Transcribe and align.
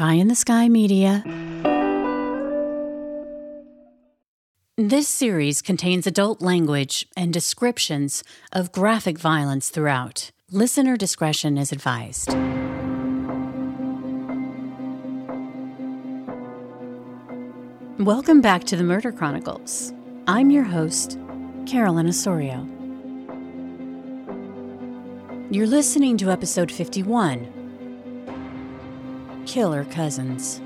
Pie 0.00 0.14
in 0.14 0.28
the 0.28 0.34
Sky 0.34 0.66
Media. 0.66 1.22
This 4.78 5.06
series 5.06 5.60
contains 5.60 6.06
adult 6.06 6.40
language 6.40 7.06
and 7.18 7.34
descriptions 7.34 8.24
of 8.50 8.72
graphic 8.72 9.18
violence 9.18 9.68
throughout. 9.68 10.30
Listener 10.50 10.96
discretion 10.96 11.58
is 11.58 11.70
advised. 11.70 12.30
Welcome 17.98 18.40
back 18.40 18.64
to 18.64 18.76
the 18.76 18.84
Murder 18.84 19.12
Chronicles. 19.12 19.92
I'm 20.26 20.50
your 20.50 20.64
host, 20.64 21.18
Carolyn 21.66 22.08
Osorio. 22.08 22.66
You're 25.50 25.66
listening 25.66 26.16
to 26.16 26.30
episode 26.30 26.72
51 26.72 27.59
Killer 29.46 29.84
Cousins. 29.84 30.60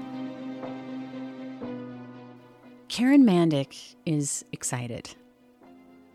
Karen 2.89 3.25
Mandic 3.25 3.95
is 4.05 4.45
excited. 4.53 5.15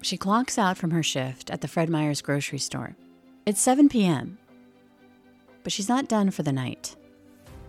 She 0.02 0.18
clocks 0.18 0.58
out 0.58 0.78
from 0.78 0.92
her 0.92 1.04
shift 1.04 1.50
at 1.50 1.62
the 1.62 1.68
Fred 1.68 1.90
Meyer's 1.90 2.22
grocery 2.22 2.60
store. 2.60 2.96
It's 3.46 3.62
7 3.62 3.90
p.m., 3.90 4.38
but 5.64 5.72
she's 5.74 5.90
not 5.90 6.08
done 6.08 6.32
for 6.32 6.44
the 6.44 6.52
night. 6.52 6.96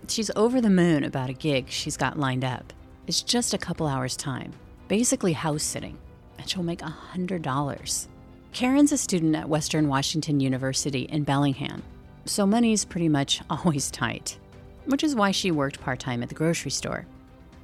She's 0.09 0.31
over 0.37 0.61
the 0.61 0.71
moon 0.71 1.05
about 1.05 1.31
a 1.31 1.35
gig 1.35 1.69
she's 1.71 1.97
got 1.97 2.19
lined 2.19 2.45
up. 2.45 2.73
It's 3.07 3.23
just 3.23 3.55
a 3.55 3.59
couple 3.59 3.87
hours' 3.87 4.17
time, 4.17 4.53
basically 4.89 5.33
house 5.33 5.63
sitting, 5.63 5.99
and 6.39 6.49
she'll 6.49 6.63
make 6.63 6.81
$100. 6.81 8.09
Karen's 8.53 8.93
a 8.93 8.99
student 8.99 9.37
at 9.37 9.49
Western 9.49 9.89
Washington 9.89 10.41
University 10.41 11.03
in 11.03 11.23
Bellingham, 11.23 11.83
so 12.25 12.45
money's 12.45 12.85
pretty 12.85 13.09
much 13.09 13.41
always 13.51 13.91
tight, 13.91 14.39
which 14.91 15.05
is 15.05 15.15
why 15.15 15.31
she 15.31 15.51
worked 15.51 15.81
part 15.81 15.99
time 15.99 16.23
at 16.23 16.29
the 16.29 16.35
grocery 16.35 16.71
store. 16.71 17.07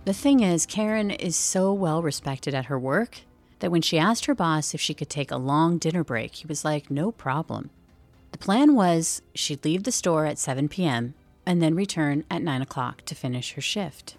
The 0.05 0.15
thing 0.15 0.41
is, 0.41 0.67
Karen 0.67 1.11
is 1.11 1.37
so 1.37 1.73
well 1.73 2.03
respected 2.03 2.55
at 2.55 2.67
her 2.67 2.79
work 2.79 3.21
that 3.59 3.71
when 3.71 3.83
she 3.83 3.99
asked 3.99 4.27
her 4.27 4.35
boss 4.35 4.75
if 4.75 4.81
she 4.81 4.95
could 4.95 5.11
take 5.11 5.31
a 5.31 5.37
long 5.37 5.79
dinner 5.79 6.05
break, 6.05 6.37
he 6.37 6.47
was 6.47 6.65
like, 6.65 6.91
no 6.91 7.11
problem. 7.11 7.71
The 8.33 8.39
plan 8.39 8.75
was 8.75 9.23
she'd 9.35 9.65
leave 9.65 9.85
the 9.85 9.93
store 9.93 10.27
at 10.27 10.39
7 10.39 10.69
p.m. 10.69 11.15
and 11.45 11.63
then 11.63 11.75
return 11.75 12.25
at 12.31 12.43
9 12.43 12.63
o'clock 12.63 13.03
to 13.07 13.15
finish 13.15 13.53
her 13.55 13.61
shift. 13.61 14.17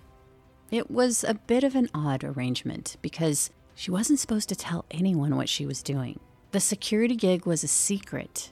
It 0.72 0.92
was 0.92 1.24
a 1.24 1.36
bit 1.36 1.64
of 1.64 1.76
an 1.76 1.90
odd 1.94 2.24
arrangement 2.24 2.98
because 3.02 3.52
she 3.76 3.92
wasn't 3.92 4.20
supposed 4.20 4.50
to 4.50 4.56
tell 4.56 4.86
anyone 4.92 5.36
what 5.38 5.50
she 5.50 5.66
was 5.66 5.84
doing. 5.84 6.20
The 6.52 6.60
security 6.60 7.16
gig 7.16 7.46
was 7.46 7.64
a 7.64 7.68
secret. 7.68 8.50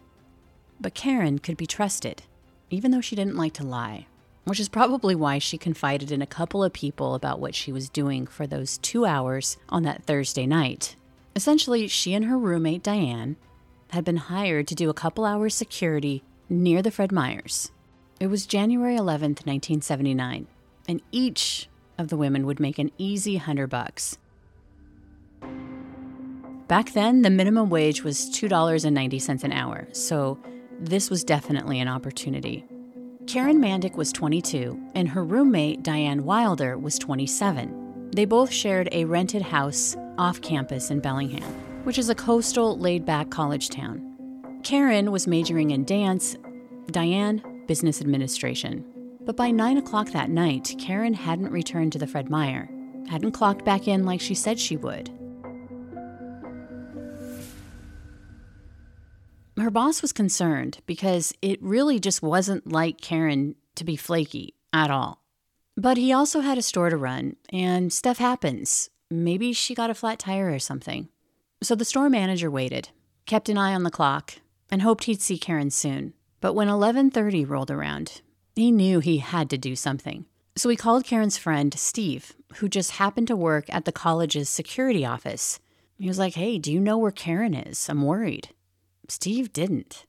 But 0.80 0.94
Karen 0.94 1.40
could 1.40 1.58
be 1.58 1.66
trusted, 1.66 2.24
even 2.70 2.92
though 2.92 3.02
she 3.02 3.16
didn't 3.16 3.36
like 3.36 3.54
to 3.54 3.66
lie, 3.66 4.08
which 4.46 4.60
is 4.60 4.70
probably 4.70 5.16
why 5.16 5.38
she 5.38 5.58
confided 5.58 6.12
in 6.12 6.22
a 6.22 6.28
couple 6.28 6.64
of 6.64 6.72
people 6.72 7.16
about 7.16 7.40
what 7.40 7.54
she 7.54 7.72
was 7.72 7.90
doing 7.90 8.26
for 8.26 8.48
those 8.48 8.78
two 8.78 9.06
hours 9.06 9.58
on 9.70 9.84
that 9.84 10.04
Thursday 10.04 10.46
night. 10.46 10.96
Essentially, 11.36 11.88
she 11.88 12.14
and 12.14 12.26
her 12.26 12.38
roommate, 12.38 12.84
Diane, 12.84 13.36
had 13.90 14.06
been 14.06 14.18
hired 14.18 14.68
to 14.68 14.76
do 14.76 14.90
a 14.90 14.94
couple 14.94 15.26
hours 15.26 15.54
security 15.54 16.24
near 16.48 16.82
the 16.82 16.92
Fred 16.92 17.12
Meyers. 17.12 17.72
It 18.20 18.28
was 18.28 18.46
January 18.46 18.96
11th, 18.96 19.46
1979, 19.46 20.48
and 20.88 21.02
each 21.12 21.68
of 21.98 22.08
the 22.10 22.18
women 22.18 22.46
would 22.46 22.60
make 22.60 22.80
an 22.80 22.92
easy 22.98 23.38
hundred 23.38 23.68
bucks. 23.68 24.18
Back 26.68 26.94
then, 26.94 27.22
the 27.22 27.30
minimum 27.30 27.70
wage 27.70 28.04
was 28.04 28.30
$2.90 28.30 29.44
an 29.44 29.52
hour, 29.52 29.88
so 29.92 30.40
this 30.80 31.10
was 31.10 31.24
definitely 31.24 31.80
an 31.80 31.88
opportunity. 31.88 32.66
Karen 33.28 33.60
Mandic 33.60 33.96
was 33.96 34.12
22, 34.12 34.80
and 34.94 35.10
her 35.10 35.24
roommate, 35.24 35.82
Diane 35.82 36.26
Wilder, 36.26 36.78
was 36.78 37.00
27. 37.00 38.12
They 38.16 38.26
both 38.26 38.52
shared 38.52 38.88
a 38.92 39.06
rented 39.06 39.42
house 39.42 39.96
off 40.20 40.42
campus 40.42 40.92
in 40.92 41.00
Bellingham, 41.00 41.44
which 41.86 41.98
is 41.98 42.10
a 42.10 42.16
coastal, 42.16 42.78
laid 42.78 43.04
back 43.04 43.32
college 43.32 43.70
town. 43.70 44.02
Karen 44.64 45.12
was 45.12 45.26
majoring 45.26 45.72
in 45.72 45.86
dance, 45.86 46.38
Diane, 46.92 47.42
business 47.68 48.00
administration. 48.00 48.86
But 49.22 49.36
by 49.36 49.50
9 49.50 49.78
o'clock 49.78 50.12
that 50.12 50.30
night, 50.30 50.76
Karen 50.78 51.16
hadn't 51.16 51.52
returned 51.52 51.94
to 51.94 52.00
the 52.00 52.08
Fred 52.08 52.30
Meyer, 52.30 52.70
hadn't 53.10 53.32
clocked 53.32 53.66
back 53.66 53.88
in 53.88 54.06
like 54.06 54.22
she 54.22 54.36
said 54.36 54.60
she 54.60 54.78
would. 54.78 55.10
Her 59.58 59.72
boss 59.72 60.02
was 60.02 60.12
concerned 60.12 60.80
because 60.86 61.34
it 61.42 61.64
really 61.64 61.98
just 61.98 62.22
wasn't 62.22 62.72
like 62.72 63.00
Karen 63.00 63.56
to 63.76 63.86
be 63.86 63.96
flaky 63.96 64.54
at 64.74 64.92
all. 64.92 65.22
But 65.78 65.98
he 65.98 66.12
also 66.12 66.42
had 66.42 66.58
a 66.58 66.62
store 66.62 66.90
to 66.90 66.98
run, 66.98 67.38
and 67.52 67.92
stuff 67.92 68.18
happens. 68.18 68.90
Maybe 69.10 69.54
she 69.54 69.74
got 69.74 69.90
a 69.90 69.94
flat 69.94 70.20
tire 70.20 70.52
or 70.52 70.60
something. 70.60 71.08
So 71.62 71.74
the 71.74 71.86
store 71.86 72.10
manager 72.10 72.52
waited, 72.52 72.90
kept 73.26 73.48
an 73.48 73.58
eye 73.58 73.74
on 73.74 73.84
the 73.84 73.92
clock, 73.92 74.36
and 74.70 74.82
hoped 74.82 75.06
he'd 75.06 75.22
see 75.22 75.38
Karen 75.38 75.70
soon. 75.70 76.14
But 76.42 76.54
when 76.54 76.68
11:30 76.68 77.46
rolled 77.46 77.72
around, 77.72 78.22
he 78.56 78.72
knew 78.72 79.00
he 79.00 79.20
had 79.20 79.50
to 79.52 79.58
do 79.58 79.76
something. 79.76 80.26
So 80.58 80.70
he 80.70 80.76
called 80.76 81.06
Karen's 81.06 81.38
friend, 81.38 81.74
Steve, 81.78 82.34
who 82.58 82.70
just 82.70 82.92
happened 82.92 83.28
to 83.28 83.36
work 83.36 83.66
at 83.70 83.86
the 83.86 83.92
college's 83.92 84.50
security 84.50 85.06
office. 85.06 85.60
He 85.98 86.08
was 86.08 86.20
like, 86.20 86.36
"Hey, 86.36 86.60
do 86.60 86.72
you 86.72 86.80
know 86.80 86.98
where 86.98 87.12
Karen 87.12 87.54
is? 87.54 87.90
I'm 87.90 88.02
worried." 88.02 88.50
Steve 89.12 89.54
didn't. 89.54 90.06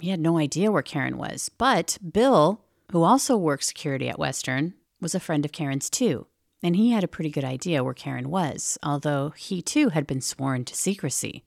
He 0.00 0.10
had 0.10 0.20
no 0.20 0.38
idea 0.38 0.70
where 0.70 0.82
Karen 0.82 1.16
was. 1.18 1.50
But 1.58 1.98
Bill, 2.12 2.64
who 2.92 3.02
also 3.02 3.36
worked 3.36 3.64
security 3.64 4.08
at 4.08 4.18
Western, 4.18 4.74
was 5.00 5.14
a 5.14 5.20
friend 5.20 5.44
of 5.44 5.52
Karen's 5.52 5.90
too. 5.90 6.26
And 6.62 6.76
he 6.76 6.90
had 6.90 7.04
a 7.04 7.08
pretty 7.08 7.30
good 7.30 7.44
idea 7.44 7.82
where 7.82 7.94
Karen 7.94 8.28
was, 8.28 8.78
although 8.82 9.30
he 9.30 9.62
too 9.62 9.90
had 9.90 10.06
been 10.06 10.20
sworn 10.20 10.64
to 10.66 10.76
secrecy. 10.76 11.44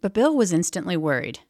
But 0.00 0.14
Bill 0.14 0.34
was 0.34 0.52
instantly 0.52 0.96
worried, 0.96 1.40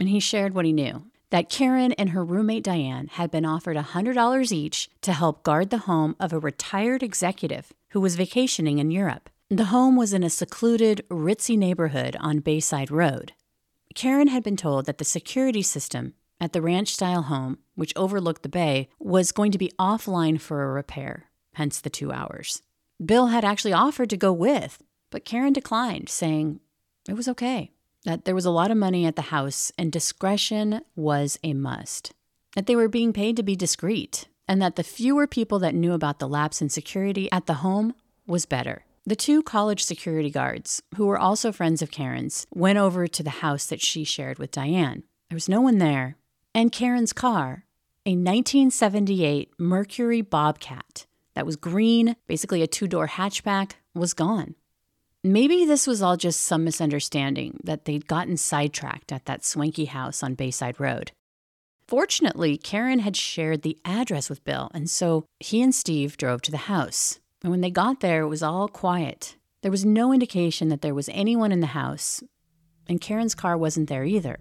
and 0.00 0.08
he 0.08 0.20
shared 0.20 0.54
what 0.54 0.64
he 0.64 0.72
knew 0.72 1.04
that 1.30 1.50
Karen 1.50 1.92
and 1.92 2.10
her 2.10 2.24
roommate 2.24 2.62
Diane 2.62 3.08
had 3.08 3.30
been 3.30 3.44
offered 3.44 3.76
$100 3.76 4.52
each 4.52 4.88
to 5.02 5.12
help 5.12 5.42
guard 5.42 5.70
the 5.70 5.78
home 5.78 6.14
of 6.20 6.32
a 6.32 6.38
retired 6.38 7.02
executive 7.02 7.72
who 7.90 8.00
was 8.00 8.16
vacationing 8.16 8.78
in 8.78 8.90
Europe. 8.90 9.28
The 9.50 9.66
home 9.66 9.96
was 9.96 10.12
in 10.12 10.22
a 10.22 10.30
secluded, 10.30 11.04
ritzy 11.10 11.56
neighborhood 11.56 12.16
on 12.20 12.40
Bayside 12.40 12.90
Road. 12.90 13.32
Karen 13.96 14.28
had 14.28 14.42
been 14.42 14.58
told 14.58 14.84
that 14.84 14.98
the 14.98 15.04
security 15.04 15.62
system 15.62 16.12
at 16.38 16.52
the 16.52 16.60
ranch 16.60 16.92
style 16.94 17.22
home, 17.22 17.58
which 17.76 17.94
overlooked 17.96 18.42
the 18.42 18.48
bay, 18.48 18.90
was 18.98 19.32
going 19.32 19.50
to 19.50 19.58
be 19.58 19.72
offline 19.78 20.38
for 20.38 20.62
a 20.62 20.72
repair, 20.72 21.30
hence 21.54 21.80
the 21.80 21.88
two 21.88 22.12
hours. 22.12 22.60
Bill 23.04 23.28
had 23.28 23.42
actually 23.42 23.72
offered 23.72 24.10
to 24.10 24.16
go 24.18 24.34
with, 24.34 24.82
but 25.10 25.24
Karen 25.24 25.54
declined, 25.54 26.10
saying 26.10 26.60
it 27.08 27.14
was 27.14 27.26
okay, 27.26 27.72
that 28.04 28.26
there 28.26 28.34
was 28.34 28.44
a 28.44 28.50
lot 28.50 28.70
of 28.70 28.76
money 28.76 29.06
at 29.06 29.16
the 29.16 29.22
house 29.22 29.72
and 29.78 29.90
discretion 29.90 30.82
was 30.94 31.38
a 31.42 31.54
must, 31.54 32.12
that 32.54 32.66
they 32.66 32.76
were 32.76 32.88
being 32.88 33.14
paid 33.14 33.34
to 33.36 33.42
be 33.42 33.56
discreet, 33.56 34.28
and 34.46 34.60
that 34.60 34.76
the 34.76 34.84
fewer 34.84 35.26
people 35.26 35.58
that 35.60 35.74
knew 35.74 35.94
about 35.94 36.18
the 36.18 36.28
lapse 36.28 36.60
in 36.60 36.68
security 36.68 37.32
at 37.32 37.46
the 37.46 37.54
home 37.54 37.94
was 38.26 38.44
better. 38.44 38.85
The 39.08 39.14
two 39.14 39.40
college 39.40 39.84
security 39.84 40.30
guards, 40.30 40.82
who 40.96 41.06
were 41.06 41.18
also 41.18 41.52
friends 41.52 41.80
of 41.80 41.92
Karen's, 41.92 42.44
went 42.52 42.76
over 42.76 43.06
to 43.06 43.22
the 43.22 43.30
house 43.30 43.66
that 43.66 43.80
she 43.80 44.02
shared 44.02 44.40
with 44.40 44.50
Diane. 44.50 45.04
There 45.30 45.36
was 45.36 45.48
no 45.48 45.60
one 45.60 45.78
there. 45.78 46.16
And 46.52 46.72
Karen's 46.72 47.12
car, 47.12 47.66
a 48.04 48.16
1978 48.16 49.52
Mercury 49.60 50.22
Bobcat 50.22 51.06
that 51.34 51.46
was 51.46 51.54
green, 51.54 52.16
basically 52.26 52.62
a 52.62 52.66
two 52.66 52.88
door 52.88 53.06
hatchback, 53.06 53.74
was 53.94 54.12
gone. 54.12 54.56
Maybe 55.22 55.64
this 55.64 55.86
was 55.86 56.02
all 56.02 56.16
just 56.16 56.40
some 56.40 56.64
misunderstanding 56.64 57.60
that 57.62 57.84
they'd 57.84 58.08
gotten 58.08 58.36
sidetracked 58.36 59.12
at 59.12 59.26
that 59.26 59.44
swanky 59.44 59.84
house 59.84 60.24
on 60.24 60.34
Bayside 60.34 60.80
Road. 60.80 61.12
Fortunately, 61.86 62.56
Karen 62.56 62.98
had 62.98 63.16
shared 63.16 63.62
the 63.62 63.78
address 63.84 64.28
with 64.28 64.42
Bill, 64.42 64.68
and 64.74 64.90
so 64.90 65.26
he 65.38 65.62
and 65.62 65.72
Steve 65.72 66.16
drove 66.16 66.42
to 66.42 66.50
the 66.50 66.56
house. 66.56 67.20
And 67.46 67.52
when 67.52 67.60
they 67.60 67.70
got 67.70 68.00
there, 68.00 68.22
it 68.22 68.28
was 68.28 68.42
all 68.42 68.66
quiet. 68.66 69.36
There 69.62 69.70
was 69.70 69.84
no 69.84 70.12
indication 70.12 70.68
that 70.70 70.82
there 70.82 70.96
was 70.96 71.08
anyone 71.12 71.52
in 71.52 71.60
the 71.60 71.68
house, 71.68 72.20
and 72.88 73.00
Karen's 73.00 73.36
car 73.36 73.56
wasn't 73.56 73.88
there 73.88 74.02
either. 74.02 74.40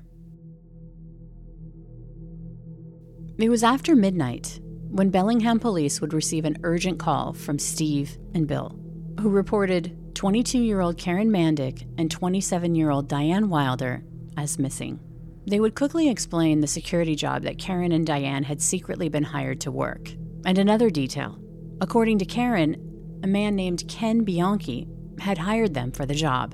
It 3.38 3.48
was 3.48 3.64
after 3.64 3.96
midnight 3.96 4.60
when 4.90 5.12
Bellingham 5.12 5.60
police 5.60 6.02
would 6.02 6.16
receive 6.16 6.46
an 6.46 6.58
urgent 6.64 6.98
call 6.98 7.34
from 7.34 7.60
Steve 7.60 8.18
and 8.34 8.48
Bill, 8.48 8.76
who 9.20 9.30
reported 9.30 10.16
22 10.16 10.58
year 10.58 10.82
old 10.82 10.98
Karen 10.98 11.30
Mandic 11.30 11.88
and 12.00 12.10
27 12.10 12.74
year 12.74 12.90
old 12.90 13.08
Diane 13.08 13.50
Wilder 13.50 14.04
as 14.36 14.58
missing. 14.58 15.00
They 15.46 15.60
would 15.60 15.76
quickly 15.76 16.10
explain 16.10 16.60
the 16.60 16.66
security 16.66 17.14
job 17.14 17.44
that 17.44 17.60
Karen 17.60 17.92
and 17.92 18.08
Diane 18.08 18.46
had 18.46 18.64
secretly 18.64 19.10
been 19.10 19.22
hired 19.22 19.62
to 19.62 19.72
work. 19.72 20.10
And 20.44 20.58
another 20.58 20.90
detail 20.90 21.38
according 21.82 22.20
to 22.20 22.26
Karen, 22.26 22.95
a 23.26 23.28
man 23.28 23.56
named 23.56 23.88
Ken 23.88 24.24
Bianchi 24.24 24.88
had 25.20 25.40
hired 25.40 25.74
them 25.74 25.92
for 25.92 26.06
the 26.06 26.14
job. 26.14 26.54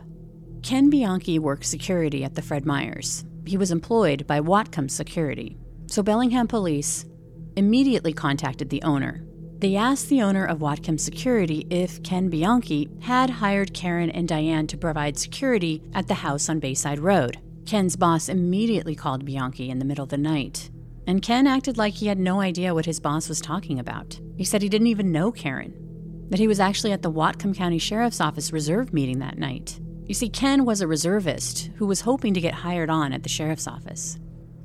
Ken 0.63 0.89
Bianchi 0.89 1.37
worked 1.37 1.65
security 1.65 2.23
at 2.23 2.35
the 2.35 2.41
Fred 2.41 2.65
Meyers. 2.65 3.25
He 3.45 3.57
was 3.57 3.71
employed 3.71 4.25
by 4.25 4.39
Whatcom 4.39 4.89
Security. 4.89 5.57
So 5.87 6.01
Bellingham 6.01 6.47
police 6.47 7.03
immediately 7.57 8.13
contacted 8.13 8.69
the 8.69 8.81
owner. 8.83 9.21
They 9.59 9.75
asked 9.75 10.07
the 10.07 10.21
owner 10.21 10.45
of 10.45 10.59
Whatcom 10.59 10.97
Security 10.97 11.67
if 11.69 12.01
Ken 12.03 12.29
Bianchi 12.29 12.87
had 13.01 13.29
hired 13.29 13.73
Karen 13.73 14.09
and 14.09 14.25
Diane 14.25 14.67
to 14.67 14.77
provide 14.77 15.19
security 15.19 15.83
at 15.93 16.07
the 16.07 16.13
house 16.13 16.47
on 16.47 16.61
Bayside 16.61 16.99
Road. 16.99 17.37
Ken's 17.65 17.97
boss 17.97 18.29
immediately 18.29 18.95
called 18.95 19.25
Bianchi 19.25 19.69
in 19.69 19.79
the 19.79 19.85
middle 19.85 20.03
of 20.03 20.09
the 20.09 20.17
night. 20.17 20.69
And 21.05 21.21
Ken 21.21 21.47
acted 21.47 21.77
like 21.77 21.95
he 21.95 22.07
had 22.07 22.17
no 22.17 22.39
idea 22.39 22.73
what 22.73 22.85
his 22.85 23.01
boss 23.01 23.27
was 23.27 23.41
talking 23.41 23.77
about. 23.77 24.21
He 24.37 24.45
said 24.45 24.61
he 24.61 24.69
didn't 24.69 24.87
even 24.87 25.11
know 25.11 25.33
Karen, 25.33 25.81
that 26.31 26.39
he 26.39 26.47
was 26.47 26.61
actually 26.61 26.93
at 26.93 27.01
the 27.01 27.11
Whatcom 27.11 27.53
County 27.53 27.77
Sheriff's 27.77 28.21
Office 28.21 28.53
reserve 28.53 28.93
meeting 28.93 29.19
that 29.19 29.37
night. 29.37 29.79
You 30.07 30.13
see, 30.13 30.29
Ken 30.29 30.63
was 30.63 30.79
a 30.79 30.87
reservist 30.87 31.69
who 31.75 31.85
was 31.85 32.01
hoping 32.01 32.33
to 32.33 32.41
get 32.41 32.53
hired 32.53 32.89
on 32.89 33.11
at 33.11 33.23
the 33.23 33.29
sheriff's 33.29 33.67
office. 33.67 34.17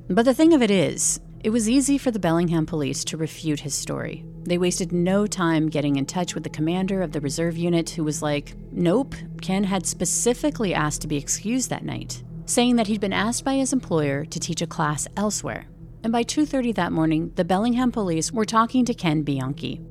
But 0.09 0.23
the 0.23 0.33
thing 0.33 0.53
of 0.53 0.61
it 0.61 0.71
is, 0.71 1.19
it 1.43 1.49
was 1.49 1.69
easy 1.69 1.97
for 1.97 2.09
the 2.09 2.19
Bellingham 2.19 2.65
police 2.65 3.03
to 3.05 3.17
refute 3.17 3.59
his 3.59 3.73
story. 3.73 4.25
They 4.43 4.57
wasted 4.57 4.93
no 4.93 5.27
time 5.27 5.67
getting 5.67 5.97
in 5.97 6.05
touch 6.05 6.33
with 6.33 6.43
the 6.43 6.49
commander 6.49 7.01
of 7.01 7.11
the 7.11 7.19
reserve 7.19 7.57
unit 7.57 7.89
who 7.89 8.03
was 8.05 8.21
like, 8.21 8.55
"Nope, 8.71 9.15
Ken 9.41 9.65
had 9.65 9.85
specifically 9.85 10.73
asked 10.73 11.01
to 11.01 11.07
be 11.07 11.17
excused 11.17 11.69
that 11.69 11.83
night, 11.83 12.23
saying 12.45 12.77
that 12.77 12.87
he'd 12.87 13.01
been 13.01 13.11
asked 13.11 13.43
by 13.43 13.55
his 13.55 13.73
employer 13.73 14.23
to 14.23 14.39
teach 14.39 14.61
a 14.61 14.67
class 14.67 15.05
elsewhere." 15.17 15.65
And 16.01 16.13
by 16.13 16.23
2:30 16.23 16.71
that 16.73 16.93
morning, 16.93 17.33
the 17.35 17.43
Bellingham 17.43 17.91
police 17.91 18.31
were 18.31 18.45
talking 18.45 18.85
to 18.85 18.93
Ken 18.93 19.23
Bianchi. 19.23 19.81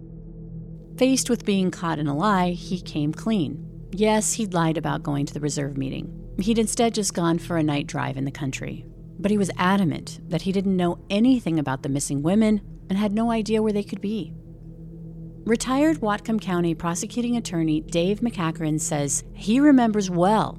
Faced 0.96 1.28
with 1.28 1.44
being 1.44 1.70
caught 1.70 1.98
in 1.98 2.06
a 2.06 2.16
lie, 2.16 2.52
he 2.52 2.80
came 2.80 3.12
clean. 3.12 3.62
Yes, 3.92 4.32
he'd 4.32 4.54
lied 4.54 4.78
about 4.78 5.02
going 5.02 5.26
to 5.26 5.34
the 5.34 5.40
reserve 5.40 5.76
meeting. 5.76 6.10
He'd 6.38 6.58
instead 6.58 6.94
just 6.94 7.12
gone 7.12 7.38
for 7.38 7.58
a 7.58 7.62
night 7.62 7.86
drive 7.86 8.16
in 8.16 8.24
the 8.24 8.30
country. 8.30 8.86
But 9.18 9.30
he 9.30 9.36
was 9.36 9.50
adamant 9.58 10.20
that 10.30 10.42
he 10.42 10.52
didn't 10.52 10.76
know 10.76 11.04
anything 11.10 11.58
about 11.58 11.82
the 11.82 11.90
missing 11.90 12.22
women 12.22 12.62
and 12.88 12.98
had 12.98 13.12
no 13.12 13.30
idea 13.30 13.62
where 13.62 13.74
they 13.74 13.82
could 13.82 14.00
be. 14.00 14.32
Retired 15.44 15.98
Whatcom 15.98 16.40
County 16.40 16.74
prosecuting 16.74 17.36
attorney 17.36 17.82
Dave 17.82 18.20
McEachran 18.20 18.80
says 18.80 19.22
he 19.34 19.60
remembers 19.60 20.10
well 20.10 20.58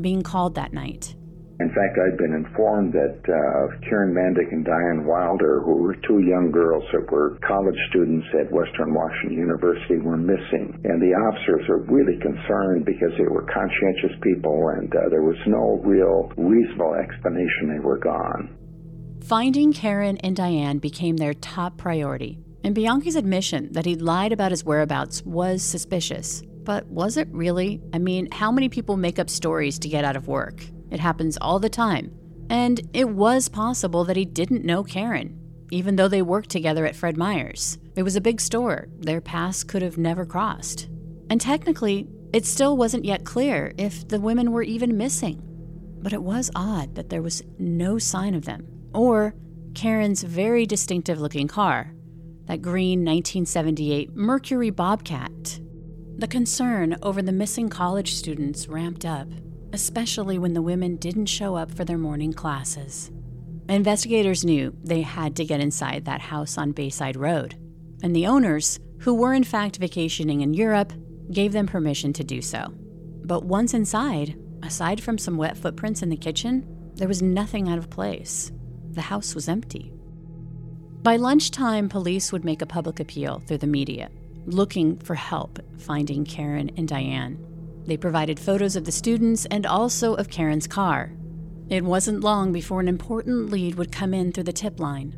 being 0.00 0.22
called 0.22 0.54
that 0.54 0.72
night. 0.74 1.14
In 1.60 1.74
fact, 1.74 1.98
I'd 1.98 2.16
been 2.16 2.38
informed 2.38 2.92
that 2.94 3.18
uh, 3.26 3.80
Karen 3.82 4.14
Mandic 4.14 4.52
and 4.52 4.64
Diane 4.64 5.02
Wilder, 5.04 5.60
who 5.66 5.82
were 5.82 5.96
two 6.06 6.22
young 6.22 6.52
girls 6.54 6.84
that 6.92 7.10
were 7.10 7.36
college 7.42 7.78
students 7.90 8.26
at 8.38 8.46
Western 8.52 8.94
Washington 8.94 9.38
University, 9.38 9.98
were 9.98 10.16
missing. 10.16 10.78
And 10.84 11.02
the 11.02 11.18
officers 11.18 11.66
were 11.68 11.82
really 11.90 12.14
concerned 12.22 12.86
because 12.86 13.10
they 13.18 13.26
were 13.26 13.42
conscientious 13.50 14.14
people 14.22 14.70
and 14.78 14.86
uh, 14.94 15.10
there 15.10 15.26
was 15.26 15.36
no 15.48 15.82
real 15.82 16.30
reasonable 16.38 16.94
explanation 16.94 17.74
they 17.74 17.82
were 17.82 17.98
gone. 17.98 18.54
Finding 19.26 19.72
Karen 19.72 20.16
and 20.18 20.36
Diane 20.36 20.78
became 20.78 21.16
their 21.16 21.34
top 21.34 21.76
priority. 21.76 22.38
And 22.62 22.74
Bianchi's 22.74 23.16
admission 23.16 23.72
that 23.72 23.84
he'd 23.84 24.00
lied 24.00 24.30
about 24.32 24.52
his 24.52 24.64
whereabouts 24.64 25.24
was 25.26 25.64
suspicious. 25.64 26.40
But 26.62 26.86
was 26.86 27.16
it 27.16 27.26
really? 27.32 27.82
I 27.92 27.98
mean, 27.98 28.30
how 28.30 28.52
many 28.52 28.68
people 28.68 28.96
make 28.96 29.18
up 29.18 29.28
stories 29.28 29.80
to 29.80 29.88
get 29.88 30.04
out 30.04 30.14
of 30.14 30.28
work? 30.28 30.62
It 30.90 31.00
happens 31.00 31.38
all 31.40 31.58
the 31.58 31.68
time. 31.68 32.12
And 32.50 32.80
it 32.92 33.10
was 33.10 33.48
possible 33.48 34.04
that 34.04 34.16
he 34.16 34.24
didn't 34.24 34.64
know 34.64 34.82
Karen, 34.82 35.38
even 35.70 35.96
though 35.96 36.08
they 36.08 36.22
worked 36.22 36.50
together 36.50 36.86
at 36.86 36.96
Fred 36.96 37.16
Meyer's. 37.16 37.78
It 37.94 38.02
was 38.02 38.16
a 38.16 38.20
big 38.20 38.40
store, 38.40 38.88
their 38.98 39.20
paths 39.20 39.64
could 39.64 39.82
have 39.82 39.98
never 39.98 40.24
crossed. 40.24 40.88
And 41.28 41.40
technically, 41.40 42.08
it 42.32 42.46
still 42.46 42.76
wasn't 42.76 43.04
yet 43.04 43.24
clear 43.24 43.72
if 43.76 44.06
the 44.08 44.20
women 44.20 44.52
were 44.52 44.62
even 44.62 44.96
missing. 44.96 45.42
But 46.00 46.12
it 46.12 46.22
was 46.22 46.50
odd 46.54 46.94
that 46.94 47.10
there 47.10 47.22
was 47.22 47.42
no 47.58 47.98
sign 47.98 48.34
of 48.34 48.44
them, 48.44 48.66
or 48.94 49.34
Karen's 49.74 50.22
very 50.22 50.64
distinctive 50.64 51.20
looking 51.20 51.48
car, 51.48 51.92
that 52.46 52.62
green 52.62 53.00
1978 53.00 54.14
Mercury 54.14 54.70
Bobcat. 54.70 55.60
The 56.16 56.28
concern 56.28 56.96
over 57.02 57.20
the 57.20 57.32
missing 57.32 57.68
college 57.68 58.14
students 58.14 58.68
ramped 58.68 59.04
up 59.04 59.28
especially 59.72 60.38
when 60.38 60.54
the 60.54 60.62
women 60.62 60.96
didn't 60.96 61.26
show 61.26 61.54
up 61.54 61.70
for 61.70 61.84
their 61.84 61.98
morning 61.98 62.32
classes. 62.32 63.10
Investigators 63.68 64.44
knew 64.44 64.74
they 64.82 65.02
had 65.02 65.36
to 65.36 65.44
get 65.44 65.60
inside 65.60 66.04
that 66.04 66.20
house 66.20 66.56
on 66.56 66.72
Bayside 66.72 67.16
Road, 67.16 67.54
and 68.02 68.16
the 68.16 68.26
owners, 68.26 68.80
who 69.00 69.14
were 69.14 69.34
in 69.34 69.44
fact 69.44 69.76
vacationing 69.76 70.40
in 70.40 70.54
Europe, 70.54 70.92
gave 71.32 71.52
them 71.52 71.66
permission 71.66 72.12
to 72.14 72.24
do 72.24 72.40
so. 72.40 72.72
But 73.24 73.44
once 73.44 73.74
inside, 73.74 74.38
aside 74.62 75.02
from 75.02 75.18
some 75.18 75.36
wet 75.36 75.56
footprints 75.58 76.02
in 76.02 76.08
the 76.08 76.16
kitchen, 76.16 76.66
there 76.94 77.08
was 77.08 77.22
nothing 77.22 77.68
out 77.68 77.78
of 77.78 77.90
place. 77.90 78.50
The 78.92 79.02
house 79.02 79.34
was 79.34 79.48
empty. 79.48 79.92
By 81.02 81.16
lunchtime, 81.16 81.88
police 81.88 82.32
would 82.32 82.44
make 82.44 82.62
a 82.62 82.66
public 82.66 83.00
appeal 83.00 83.40
through 83.40 83.58
the 83.58 83.66
media, 83.66 84.08
looking 84.46 84.98
for 84.98 85.14
help 85.14 85.58
finding 85.78 86.24
Karen 86.24 86.70
and 86.76 86.88
Diane. 86.88 87.47
They 87.88 87.96
provided 87.96 88.38
photos 88.38 88.76
of 88.76 88.84
the 88.84 88.92
students 88.92 89.46
and 89.46 89.64
also 89.64 90.12
of 90.14 90.28
Karen's 90.28 90.66
car. 90.66 91.10
It 91.70 91.84
wasn't 91.84 92.20
long 92.20 92.52
before 92.52 92.80
an 92.80 92.88
important 92.88 93.48
lead 93.48 93.76
would 93.76 93.90
come 93.90 94.12
in 94.12 94.30
through 94.30 94.44
the 94.44 94.52
tip 94.52 94.78
line. 94.78 95.16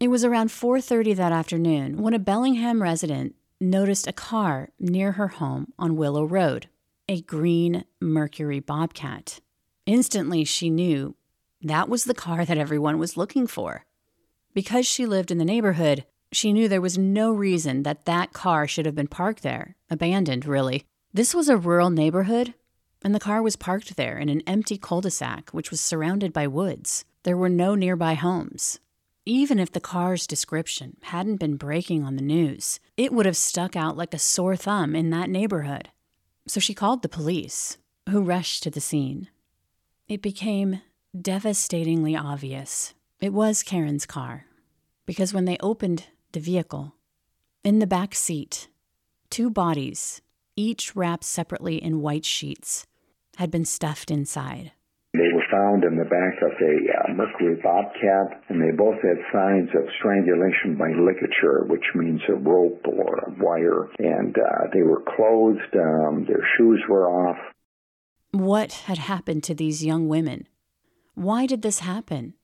It 0.00 0.08
was 0.08 0.24
around 0.24 0.48
4:30 0.48 1.12
that 1.16 1.32
afternoon 1.32 1.98
when 1.98 2.14
a 2.14 2.18
Bellingham 2.18 2.82
resident 2.82 3.34
noticed 3.60 4.06
a 4.06 4.12
car 4.14 4.70
near 4.78 5.12
her 5.12 5.28
home 5.28 5.74
on 5.78 5.96
Willow 5.96 6.24
Road, 6.24 6.70
a 7.06 7.20
green 7.20 7.84
Mercury 8.00 8.58
Bobcat. 8.58 9.40
Instantly 9.84 10.44
she 10.44 10.70
knew 10.70 11.14
that 11.60 11.90
was 11.90 12.04
the 12.04 12.14
car 12.14 12.46
that 12.46 12.56
everyone 12.56 12.98
was 12.98 13.18
looking 13.18 13.46
for. 13.46 13.84
Because 14.54 14.86
she 14.86 15.04
lived 15.04 15.30
in 15.30 15.36
the 15.36 15.44
neighborhood, 15.44 16.06
she 16.32 16.54
knew 16.54 16.68
there 16.68 16.80
was 16.80 16.96
no 16.96 17.30
reason 17.30 17.82
that 17.82 18.06
that 18.06 18.32
car 18.32 18.66
should 18.66 18.86
have 18.86 18.94
been 18.94 19.06
parked 19.06 19.42
there, 19.42 19.76
abandoned, 19.90 20.46
really. 20.46 20.84
This 21.12 21.34
was 21.34 21.48
a 21.48 21.56
rural 21.56 21.90
neighborhood, 21.90 22.54
and 23.02 23.14
the 23.14 23.20
car 23.20 23.42
was 23.42 23.56
parked 23.56 23.96
there 23.96 24.18
in 24.18 24.28
an 24.28 24.42
empty 24.46 24.78
cul 24.78 25.00
de 25.00 25.10
sac, 25.10 25.50
which 25.50 25.70
was 25.70 25.80
surrounded 25.80 26.32
by 26.32 26.46
woods. 26.46 27.04
There 27.24 27.36
were 27.36 27.48
no 27.48 27.74
nearby 27.74 28.14
homes. 28.14 28.78
Even 29.26 29.58
if 29.58 29.72
the 29.72 29.80
car's 29.80 30.26
description 30.26 30.96
hadn't 31.02 31.36
been 31.36 31.56
breaking 31.56 32.04
on 32.04 32.16
the 32.16 32.22
news, 32.22 32.80
it 32.96 33.12
would 33.12 33.26
have 33.26 33.36
stuck 33.36 33.76
out 33.76 33.96
like 33.96 34.14
a 34.14 34.18
sore 34.18 34.56
thumb 34.56 34.96
in 34.96 35.10
that 35.10 35.28
neighborhood. 35.28 35.90
So 36.46 36.60
she 36.60 36.74
called 36.74 37.02
the 37.02 37.08
police, 37.08 37.76
who 38.08 38.22
rushed 38.22 38.62
to 38.62 38.70
the 38.70 38.80
scene. 38.80 39.28
It 40.08 40.22
became 40.22 40.80
devastatingly 41.20 42.16
obvious 42.16 42.94
it 43.20 43.34
was 43.34 43.62
Karen's 43.62 44.06
car, 44.06 44.46
because 45.04 45.34
when 45.34 45.44
they 45.44 45.58
opened 45.60 46.06
the 46.32 46.40
vehicle. 46.40 46.94
In 47.62 47.78
the 47.78 47.86
back 47.86 48.14
seat, 48.14 48.68
two 49.30 49.50
bodies, 49.50 50.20
each 50.56 50.94
wrapped 50.94 51.24
separately 51.24 51.82
in 51.82 52.02
white 52.02 52.24
sheets, 52.24 52.86
had 53.36 53.50
been 53.50 53.64
stuffed 53.64 54.10
inside. 54.10 54.72
They 55.12 55.32
were 55.34 55.46
found 55.50 55.82
in 55.82 55.96
the 55.96 56.04
back 56.04 56.38
of 56.42 56.52
a 56.52 57.10
uh, 57.10 57.14
Mercury 57.14 57.56
Bobcat, 57.62 58.44
and 58.48 58.62
they 58.62 58.70
both 58.76 59.00
had 59.02 59.18
signs 59.32 59.68
of 59.74 59.88
strangulation 59.98 60.76
by 60.78 60.90
ligature, 60.90 61.64
which 61.66 61.84
means 61.96 62.20
a 62.28 62.34
rope 62.34 62.84
or 62.86 63.16
a 63.16 63.34
wire. 63.42 63.88
And 63.98 64.36
uh, 64.36 64.68
they 64.72 64.82
were 64.82 65.02
closed, 65.02 65.74
um, 65.74 66.26
their 66.28 66.46
shoes 66.56 66.82
were 66.88 67.08
off. 67.08 67.38
What 68.30 68.72
had 68.72 68.98
happened 68.98 69.42
to 69.44 69.54
these 69.54 69.84
young 69.84 70.06
women? 70.06 70.46
Why 71.14 71.46
did 71.46 71.62
this 71.62 71.80
happen? 71.80 72.34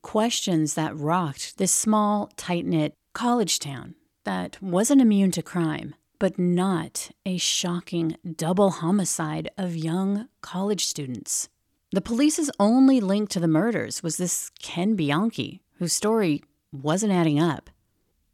Questions 0.00 0.74
that 0.74 0.96
rocked 0.96 1.58
this 1.58 1.72
small, 1.72 2.30
tight 2.36 2.64
knit, 2.64 2.94
college 3.12 3.58
town 3.58 3.96
that 4.24 4.56
wasn't 4.62 5.02
immune 5.02 5.30
to 5.32 5.42
crime, 5.42 5.94
but 6.18 6.38
not 6.38 7.10
a 7.24 7.38
shocking 7.38 8.16
double 8.36 8.70
homicide 8.70 9.50
of 9.56 9.76
young 9.76 10.28
college 10.40 10.86
students. 10.86 11.48
The 11.92 12.00
police's 12.00 12.50
only 12.58 13.00
link 13.00 13.28
to 13.30 13.40
the 13.40 13.48
murders 13.48 14.02
was 14.02 14.16
this 14.16 14.50
Ken 14.60 14.94
Bianchi, 14.94 15.62
whose 15.78 15.92
story 15.92 16.42
wasn't 16.72 17.12
adding 17.12 17.40
up. 17.40 17.70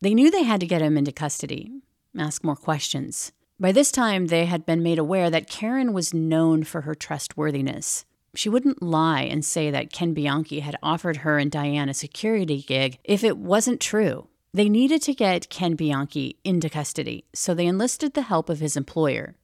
They 0.01 0.15
knew 0.15 0.31
they 0.31 0.43
had 0.43 0.61
to 0.61 0.67
get 0.67 0.83
him 0.83 0.99
into 0.99 1.13
custody, 1.13 1.71
ask 2.19 2.43
more 2.43 2.57
questions. 2.57 3.33
By 3.61 3.71
this 3.71 3.93
time, 3.93 4.27
they 4.27 4.47
had 4.47 4.67
been 4.67 4.83
made 4.83 4.99
aware 4.99 5.31
that 5.31 5.49
Karen 5.49 5.93
was 5.93 6.13
known 6.13 6.65
for 6.65 6.81
her 6.81 6.95
trustworthiness. 6.95 8.05
She 8.35 8.49
wouldn't 8.49 8.83
lie 8.83 9.23
and 9.23 9.45
say 9.45 9.71
that 9.71 9.93
Ken 9.93 10.13
Bianchi 10.13 10.61
had 10.61 10.77
offered 10.83 11.19
her 11.19 11.39
and 11.39 11.51
Diane 11.51 11.89
a 11.89 11.95
security 11.95 12.63
gig 12.63 12.99
if 13.05 13.23
it 13.23 13.39
wasn't 13.39 13.81
true. 13.81 14.27
They 14.55 14.69
needed 14.69 15.03
to 15.03 15.15
get 15.15 15.51
Ken 15.51 15.75
Bianchi 15.75 16.39
into 16.45 16.71
custody, 16.71 17.25
so 17.35 17.55
they 17.55 17.67
enlisted 17.67 18.15
the 18.15 18.23
help 18.23 18.49
of 18.49 18.61
his 18.61 18.77
employer, 18.77 19.35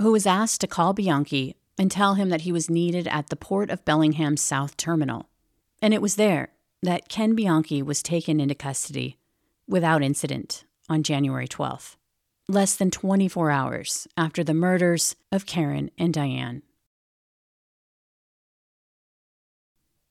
who 0.00 0.12
was 0.12 0.28
asked 0.28 0.60
to 0.60 0.68
call 0.68 0.92
Bianchi 0.92 1.56
and 1.76 1.90
tell 1.90 2.14
him 2.14 2.28
that 2.28 2.42
he 2.42 2.52
was 2.52 2.70
needed 2.70 3.08
at 3.08 3.30
the 3.30 3.36
Port 3.36 3.68
of 3.68 3.84
Bellingham's 3.84 4.40
South 4.40 4.76
Terminal. 4.76 5.28
And 5.82 5.92
it 5.92 6.00
was 6.00 6.14
there 6.14 6.50
that 6.84 7.08
Ken 7.08 7.34
Bianchi 7.34 7.82
was 7.82 8.00
taken 8.00 8.38
into 8.38 8.54
custody 8.54 9.18
without 9.66 10.04
incident 10.04 10.62
on 10.88 11.02
January 11.02 11.48
12th, 11.48 11.96
less 12.48 12.76
than 12.76 12.92
24 12.92 13.50
hours 13.50 14.06
after 14.16 14.44
the 14.44 14.54
murders 14.54 15.16
of 15.32 15.46
Karen 15.46 15.90
and 15.98 16.14
Diane. 16.14 16.62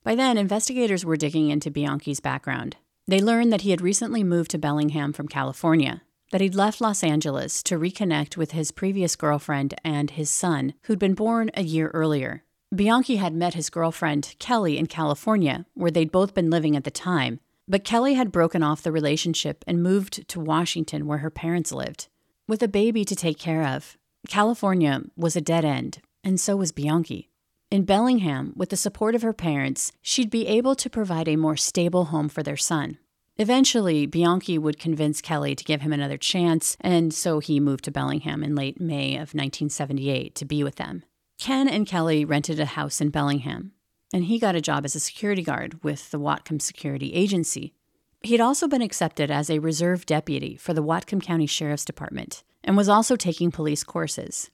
By 0.04 0.14
then, 0.14 0.36
investigators 0.36 1.02
were 1.02 1.16
digging 1.16 1.48
into 1.48 1.70
Bianchi's 1.70 2.20
background. 2.20 2.76
They 3.10 3.20
learned 3.20 3.52
that 3.52 3.62
he 3.62 3.72
had 3.72 3.80
recently 3.80 4.22
moved 4.22 4.52
to 4.52 4.58
Bellingham 4.58 5.12
from 5.12 5.26
California, 5.26 6.02
that 6.30 6.40
he'd 6.40 6.54
left 6.54 6.80
Los 6.80 7.02
Angeles 7.02 7.60
to 7.64 7.76
reconnect 7.76 8.36
with 8.36 8.52
his 8.52 8.70
previous 8.70 9.16
girlfriend 9.16 9.74
and 9.84 10.12
his 10.12 10.30
son, 10.30 10.74
who'd 10.84 11.00
been 11.00 11.14
born 11.14 11.50
a 11.54 11.64
year 11.64 11.88
earlier. 11.88 12.44
Bianchi 12.72 13.16
had 13.16 13.34
met 13.34 13.54
his 13.54 13.68
girlfriend, 13.68 14.36
Kelly, 14.38 14.78
in 14.78 14.86
California, 14.86 15.66
where 15.74 15.90
they'd 15.90 16.12
both 16.12 16.34
been 16.34 16.50
living 16.50 16.76
at 16.76 16.84
the 16.84 16.90
time, 16.92 17.40
but 17.66 17.82
Kelly 17.82 18.14
had 18.14 18.30
broken 18.30 18.62
off 18.62 18.80
the 18.80 18.92
relationship 18.92 19.64
and 19.66 19.82
moved 19.82 20.28
to 20.28 20.38
Washington, 20.38 21.08
where 21.08 21.18
her 21.18 21.30
parents 21.30 21.72
lived. 21.72 22.06
With 22.46 22.62
a 22.62 22.68
baby 22.68 23.04
to 23.06 23.16
take 23.16 23.40
care 23.40 23.66
of, 23.66 23.98
California 24.28 25.02
was 25.16 25.34
a 25.34 25.40
dead 25.40 25.64
end, 25.64 25.98
and 26.22 26.38
so 26.38 26.54
was 26.54 26.70
Bianchi. 26.70 27.29
In 27.70 27.84
Bellingham, 27.84 28.52
with 28.56 28.70
the 28.70 28.76
support 28.76 29.14
of 29.14 29.22
her 29.22 29.32
parents, 29.32 29.92
she'd 30.02 30.28
be 30.28 30.48
able 30.48 30.74
to 30.74 30.90
provide 30.90 31.28
a 31.28 31.36
more 31.36 31.56
stable 31.56 32.06
home 32.06 32.28
for 32.28 32.42
their 32.42 32.56
son. 32.56 32.98
Eventually, 33.36 34.06
Bianchi 34.06 34.58
would 34.58 34.80
convince 34.80 35.20
Kelly 35.20 35.54
to 35.54 35.64
give 35.64 35.80
him 35.80 35.92
another 35.92 36.16
chance, 36.16 36.76
and 36.80 37.14
so 37.14 37.38
he 37.38 37.60
moved 37.60 37.84
to 37.84 37.92
Bellingham 37.92 38.42
in 38.42 38.56
late 38.56 38.80
May 38.80 39.14
of 39.14 39.34
1978 39.34 40.34
to 40.34 40.44
be 40.44 40.64
with 40.64 40.76
them. 40.76 41.04
Ken 41.38 41.68
and 41.68 41.86
Kelly 41.86 42.24
rented 42.24 42.58
a 42.58 42.64
house 42.64 43.00
in 43.00 43.10
Bellingham, 43.10 43.70
and 44.12 44.24
he 44.24 44.40
got 44.40 44.56
a 44.56 44.60
job 44.60 44.84
as 44.84 44.96
a 44.96 45.00
security 45.00 45.42
guard 45.42 45.84
with 45.84 46.10
the 46.10 46.18
Whatcom 46.18 46.60
Security 46.60 47.14
Agency. 47.14 47.72
He'd 48.20 48.40
also 48.40 48.66
been 48.66 48.82
accepted 48.82 49.30
as 49.30 49.48
a 49.48 49.60
reserve 49.60 50.06
deputy 50.06 50.56
for 50.56 50.74
the 50.74 50.82
Whatcom 50.82 51.22
County 51.22 51.46
Sheriff's 51.46 51.84
Department 51.84 52.42
and 52.64 52.76
was 52.76 52.88
also 52.88 53.14
taking 53.14 53.52
police 53.52 53.84
courses. 53.84 54.50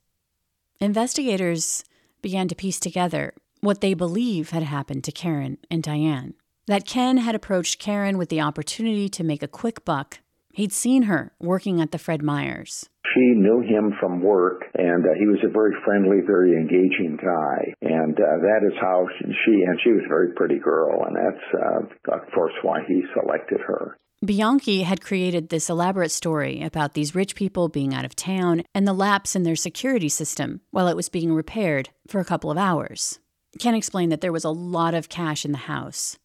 Investigators 0.81 1.83
began 2.27 2.49
to 2.49 2.57
piece 2.57 2.81
together 2.81 3.33
what 3.61 3.81
they 3.81 3.95
believe 3.95 4.51
had 4.51 4.65
happened 4.65 5.05
to 5.05 5.13
Karen 5.13 5.59
and 5.71 5.81
Diane 5.81 6.35
that 6.67 6.85
Ken 6.85 7.19
had 7.19 7.37
approached 7.37 7.79
Karen 7.79 8.19
with 8.19 8.31
the 8.31 8.41
opportunity 8.41 9.09
to 9.09 9.23
make 9.23 9.45
a 9.45 9.57
quick 9.63 9.85
buck. 9.85 10.19
He'd 10.53 10.73
seen 10.73 11.05
her 11.05 11.33
working 11.39 11.81
at 11.81 11.93
the 11.93 11.99
Fred 11.99 12.23
Meyers. 12.23 12.91
She 13.15 13.27
knew 13.37 13.61
him 13.61 13.93
from 14.01 14.23
work, 14.23 14.63
and 14.75 15.05
uh, 15.07 15.15
he 15.21 15.27
was 15.29 15.39
a 15.45 15.53
very 15.53 15.77
friendly, 15.85 16.19
very 16.27 16.51
engaging 16.51 17.17
guy. 17.23 17.73
And 17.83 18.19
uh, 18.19 18.37
that 18.43 18.67
is 18.67 18.75
how 18.81 19.07
she, 19.21 19.53
and 19.63 19.79
she 19.85 19.93
was 19.93 20.03
a 20.05 20.09
very 20.09 20.33
pretty 20.35 20.59
girl, 20.59 21.05
and 21.07 21.15
that's, 21.15 21.47
uh, 21.55 22.17
of 22.17 22.33
course, 22.35 22.55
why 22.63 22.81
he 22.89 23.05
selected 23.15 23.61
her. 23.61 23.97
Bianchi 24.25 24.83
had 24.83 25.03
created 25.03 25.51
this 25.51 25.69
elaborate 25.69 26.11
story 26.11 26.63
about 26.63 26.95
these 26.95 27.15
rich 27.15 27.35
people 27.35 27.69
being 27.69 27.93
out 27.93 28.07
of 28.07 28.17
town 28.17 28.63
and 28.75 28.89
the 28.89 28.95
lapse 28.95 29.37
in 29.37 29.43
their 29.43 29.57
security 29.57 30.09
system 30.09 30.63
while 30.71 30.89
it 30.89 30.97
was 30.97 31.11
being 31.11 31.35
repaired 31.35 31.91
for 32.09 32.19
a 32.19 32.25
couple 32.25 32.51
of 32.51 32.57
hours. 32.57 33.19
Ken 33.59 33.75
explained 33.75 34.11
that 34.11 34.23
there 34.23 34.33
was 34.33 34.45
a 34.45 34.51
lot 34.51 34.95
of 34.95 35.11
cash 35.11 35.45
in 35.45 35.53
the 35.53 35.59
house. 35.59 36.19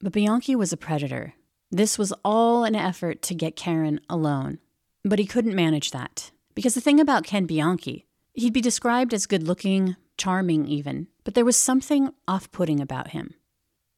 But 0.00 0.12
Bianchi 0.12 0.54
was 0.54 0.72
a 0.72 0.76
predator. 0.76 1.34
This 1.70 1.98
was 1.98 2.12
all 2.22 2.64
an 2.64 2.74
effort 2.74 3.22
to 3.22 3.34
get 3.34 3.56
Karen 3.56 4.00
alone. 4.10 4.58
But 5.02 5.18
he 5.18 5.26
couldn't 5.26 5.54
manage 5.54 5.90
that. 5.90 6.30
Because 6.54 6.74
the 6.74 6.80
thing 6.82 7.00
about 7.00 7.24
Ken 7.24 7.46
Bianchi, 7.46 8.04
he'd 8.34 8.52
be 8.52 8.60
described 8.60 9.14
as 9.14 9.26
good 9.26 9.48
looking, 9.48 9.96
charming 10.18 10.66
even, 10.66 11.08
but 11.24 11.34
there 11.34 11.44
was 11.44 11.56
something 11.56 12.10
off 12.26 12.50
putting 12.52 12.80
about 12.80 13.08
him. 13.08 13.34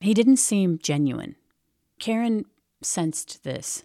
He 0.00 0.14
didn't 0.14 0.36
seem 0.36 0.78
genuine. 0.80 1.34
Karen 1.98 2.44
sensed 2.82 3.44
this. 3.44 3.84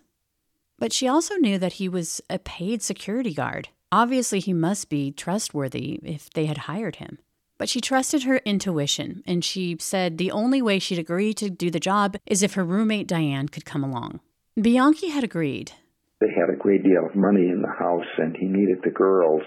But 0.78 0.92
she 0.92 1.08
also 1.08 1.36
knew 1.36 1.58
that 1.58 1.74
he 1.74 1.88
was 1.88 2.22
a 2.30 2.40
paid 2.40 2.82
security 2.82 3.34
guard. 3.34 3.70
Obviously, 3.92 4.40
he 4.40 4.54
must 4.54 4.90
be 4.90 5.12
trustworthy 5.12 6.00
if 6.04 6.30
they 6.32 6.46
had 6.46 6.60
hired 6.60 6.98
him. 6.98 7.20
But 7.58 7.70
she 7.70 7.80
trusted 7.80 8.24
her 8.24 8.42
intuition, 8.44 9.24
and 9.26 9.44
she 9.44 9.78
said 9.80 10.18
the 10.18 10.32
only 10.32 10.62
way 10.62 10.80
she'd 10.80 11.00
agree 11.00 11.34
to 11.36 11.50
do 11.50 11.72
the 11.72 11.80
job 11.80 12.18
is 12.26 12.44
if 12.44 12.56
her 12.56 12.66
roommate 12.66 13.08
Diane 13.08 13.48
could 13.48 13.64
come 13.64 13.84
along. 13.84 14.20
Bianchi 14.60 15.10
had 15.10 15.24
agreed. 15.24 15.72
They 16.20 16.32
had 16.32 16.50
a 16.50 16.58
great 16.58 16.84
deal 16.84 17.06
of 17.06 17.16
money 17.16 17.48
in 17.48 17.62
the 17.62 17.76
house, 17.80 18.08
and 18.18 18.36
he 18.36 18.48
needed 18.48 18.80
the 18.84 18.90
girls 18.90 19.44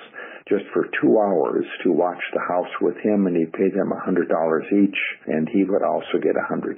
just 0.49 0.65
for 0.73 0.89
two 1.01 1.19
hours 1.19 1.67
to 1.85 1.93
watch 1.93 2.23
the 2.33 2.41
house 2.41 2.73
with 2.81 2.97
him, 2.97 3.27
and 3.27 3.37
he 3.37 3.45
paid 3.45 3.75
them 3.75 3.93
a 3.93 4.01
$100 4.01 4.73
each, 4.73 4.99
and 5.27 5.49
he 5.49 5.65
would 5.65 5.83
also 5.83 6.17
get 6.23 6.37
a 6.37 6.53
$100. 6.53 6.77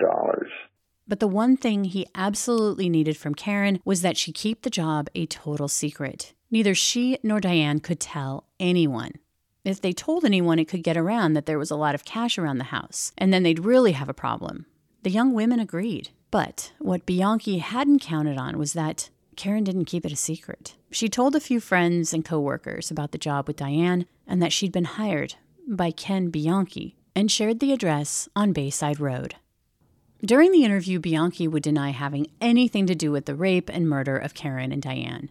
But 1.11 1.19
the 1.19 1.27
one 1.27 1.57
thing 1.57 1.83
he 1.83 2.07
absolutely 2.15 2.89
needed 2.89 3.17
from 3.17 3.35
Karen 3.35 3.81
was 3.85 4.03
that 4.03 4.17
she 4.17 4.31
keep 4.31 4.63
the 4.63 4.71
job 4.71 5.09
a 5.13 5.27
total 5.27 5.67
secret. 5.67 6.35
Neither 6.53 6.73
she 6.73 7.19
nor 7.25 7.41
Diane 7.41 7.81
could 7.81 7.99
tell 7.99 8.45
anyone. 8.61 9.15
If 9.65 9.81
they 9.81 9.93
told 9.93 10.25
anyone, 10.25 10.61
it 10.61 10.69
could 10.69 10.85
get 10.85 10.97
around 10.97 11.33
that 11.33 11.47
there 11.47 11.59
was 11.59 11.73
a 11.73 11.77
lot 11.77 11.97
of 11.97 12.05
cash 12.05 12.39
around 12.39 12.59
the 12.59 12.65
house, 12.65 13.11
and 13.19 13.35
then 13.35 13.43
they'd 13.43 13.65
really 13.65 13.91
have 13.91 14.09
a 14.09 14.15
problem. 14.15 14.67
The 15.03 15.11
young 15.11 15.33
women 15.33 15.59
agreed. 15.59 16.11
But 16.31 16.73
what 16.79 17.07
Bianchi 17.07 17.59
hadn't 17.59 18.03
counted 18.03 18.39
on 18.39 18.57
was 18.57 18.75
that 18.75 19.11
Karen 19.35 19.65
didn't 19.65 19.87
keep 19.87 20.07
it 20.07 20.13
a 20.13 20.17
secret. 20.17 20.77
She 20.93 21.09
told 21.09 21.35
a 21.35 21.41
few 21.41 21.59
friends 21.59 22.15
and 22.15 22.25
coworkers 22.25 22.89
about 22.89 23.11
the 23.11 23.19
job 23.19 23.49
with 23.49 23.57
Diane 23.57 24.07
and 24.29 24.41
that 24.41 24.53
she'd 24.53 24.71
been 24.71 24.85
hired 24.85 25.35
by 25.67 25.91
Ken 25.91 26.31
Bianchi 26.31 26.95
and 27.17 27.33
shared 27.33 27.59
the 27.59 27.73
address 27.73 28.29
on 28.37 28.53
Bayside 28.53 29.01
Road. 29.01 29.35
During 30.23 30.53
the 30.53 30.65
interview, 30.65 30.99
Bianchi 30.99 31.49
would 31.49 31.63
deny 31.63 31.91
having 31.91 32.27
anything 32.43 32.87
to 32.87 32.95
do 32.95 33.11
with 33.11 33.25
the 33.25 33.35
rape 33.35 33.71
and 33.71 33.89
murder 33.89 34.19
of 34.19 34.35
Karen 34.35 34.71
and 34.71 34.83
Diane. 34.83 35.31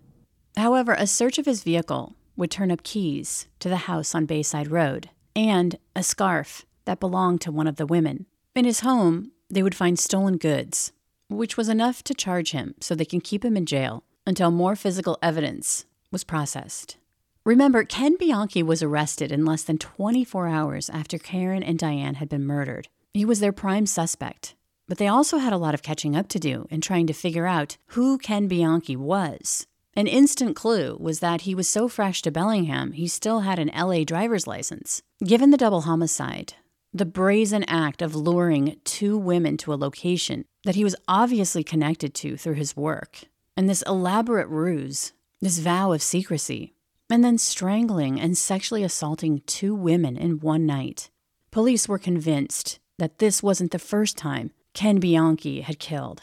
However, 0.58 0.96
a 0.98 1.06
search 1.06 1.38
of 1.38 1.46
his 1.46 1.64
vehicle 1.64 2.16
would 2.36 2.50
turn 2.50 2.72
up 2.72 2.82
keys 2.82 3.48
to 3.60 3.70
the 3.70 3.78
house 3.78 4.16
on 4.16 4.26
Bayside 4.26 4.72
Road 4.72 5.10
and 5.36 5.78
a 5.96 6.02
scarf 6.02 6.66
that 6.86 7.00
belonged 7.00 7.40
to 7.42 7.52
one 7.52 7.68
of 7.68 7.76
the 7.76 7.86
women. 7.86 8.26
In 8.56 8.66
his 8.66 8.80
home, 8.80 9.32
they 9.48 9.62
would 9.62 9.76
find 9.76 10.00
stolen 10.00 10.38
goods, 10.38 10.92
which 11.28 11.56
was 11.56 11.70
enough 11.70 12.04
to 12.06 12.16
charge 12.16 12.52
him 12.52 12.74
so 12.80 12.96
they 12.96 13.06
can 13.06 13.22
keep 13.22 13.46
him 13.46 13.56
in 13.56 13.68
jail 13.68 14.04
until 14.26 14.50
more 14.50 14.76
physical 14.76 15.20
evidence 15.22 15.86
was 16.12 16.24
processed. 16.24 16.98
Remember, 17.46 17.84
Ken 17.84 18.18
Bianchi 18.18 18.64
was 18.64 18.82
arrested 18.82 19.32
in 19.32 19.46
less 19.46 19.64
than 19.64 19.78
24 19.78 20.48
hours 20.48 20.90
after 20.90 21.20
Karen 21.20 21.62
and 21.62 21.78
Diane 21.78 22.16
had 22.16 22.28
been 22.28 22.46
murdered. 22.46 22.88
He 23.14 23.24
was 23.24 23.40
their 23.40 23.54
prime 23.54 23.86
suspect. 23.86 24.56
But 24.90 24.98
they 24.98 25.08
also 25.08 25.38
had 25.38 25.54
a 25.54 25.58
lot 25.58 25.74
of 25.74 25.84
catching 25.84 26.18
up 26.18 26.28
to 26.30 26.40
do 26.40 26.68
in 26.70 26.82
trying 26.82 27.08
to 27.08 27.14
figure 27.14 27.48
out 27.48 27.78
who 27.88 28.18
Ken 28.18 28.50
Bianchi 28.50 28.98
was 28.98 29.66
an 30.00 30.08
instant 30.08 30.56
clue 30.56 30.96
was 30.98 31.20
that 31.20 31.42
he 31.42 31.54
was 31.54 31.68
so 31.68 31.90
fresh 31.90 32.22
to 32.22 32.32
Bellingham, 32.32 32.94
he 32.94 33.08
still 33.08 33.42
had 33.42 33.60
an 33.60 33.72
LA 33.76 34.06
driver's 34.06 34.48
license. 34.48 35.02
Given 35.24 35.50
the 35.52 35.58
double 35.58 35.82
homicide, 35.82 36.54
the 36.94 37.06
brazen 37.06 37.64
act 37.66 38.02
of 38.02 38.16
luring 38.16 38.80
two 38.84 39.18
women 39.18 39.58
to 39.58 39.74
a 39.74 39.76
location 39.76 40.46
that 40.64 40.76
he 40.76 40.86
was 40.86 40.96
obviously 41.08 41.64
connected 41.64 42.14
to 42.16 42.38
through 42.38 42.54
his 42.54 42.78
work, 42.78 43.26
and 43.58 43.68
this 43.68 43.82
elaborate 43.82 44.48
ruse, 44.48 45.12
this 45.42 45.60
vow 45.60 45.92
of 45.92 46.02
secrecy, 46.02 46.74
and 47.10 47.22
then 47.22 47.38
strangling 47.38 48.22
and 48.22 48.38
sexually 48.38 48.84
assaulting 48.84 49.42
two 49.48 49.76
women 49.76 50.16
in 50.16 50.40
one 50.40 50.66
night. 50.66 51.10
Police 51.52 51.90
were 51.90 52.00
convinced 52.00 52.80
that 53.00 53.18
this 53.18 53.44
wasn't 53.44 53.72
the 53.72 53.80
first 53.80 54.18
time 54.18 54.52
Ken 54.80 54.98
Bianchi 54.98 55.60
had 55.60 55.78
killed. 55.78 56.22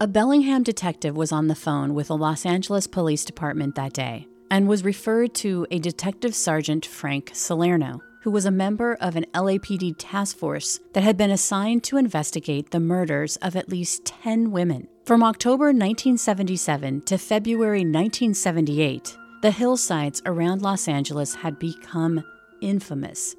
A 0.00 0.08
Bellingham 0.08 0.64
detective 0.64 1.16
was 1.16 1.30
on 1.30 1.46
the 1.46 1.54
phone 1.54 1.94
with 1.94 2.08
the 2.08 2.16
Los 2.16 2.44
Angeles 2.44 2.88
Police 2.88 3.24
Department 3.24 3.76
that 3.76 3.92
day 3.92 4.26
and 4.50 4.66
was 4.66 4.82
referred 4.84 5.32
to 5.36 5.64
a 5.70 5.78
Detective 5.78 6.34
Sergeant 6.34 6.84
Frank 6.84 7.30
Salerno, 7.34 8.02
who 8.22 8.32
was 8.32 8.46
a 8.46 8.50
member 8.50 8.96
of 9.00 9.14
an 9.14 9.26
LAPD 9.32 9.94
task 9.96 10.36
force 10.36 10.80
that 10.92 11.04
had 11.04 11.16
been 11.16 11.30
assigned 11.30 11.84
to 11.84 11.96
investigate 11.96 12.72
the 12.72 12.80
murders 12.80 13.36
of 13.36 13.54
at 13.54 13.68
least 13.68 14.04
10 14.06 14.50
women. 14.50 14.88
From 15.04 15.22
October 15.22 15.66
1977 15.66 17.02
to 17.02 17.16
February 17.16 17.84
1978, 17.84 19.16
the 19.42 19.52
hillsides 19.52 20.20
around 20.26 20.62
Los 20.62 20.88
Angeles 20.88 21.36
had 21.36 21.60
become 21.60 22.24
infamous. 22.60 23.36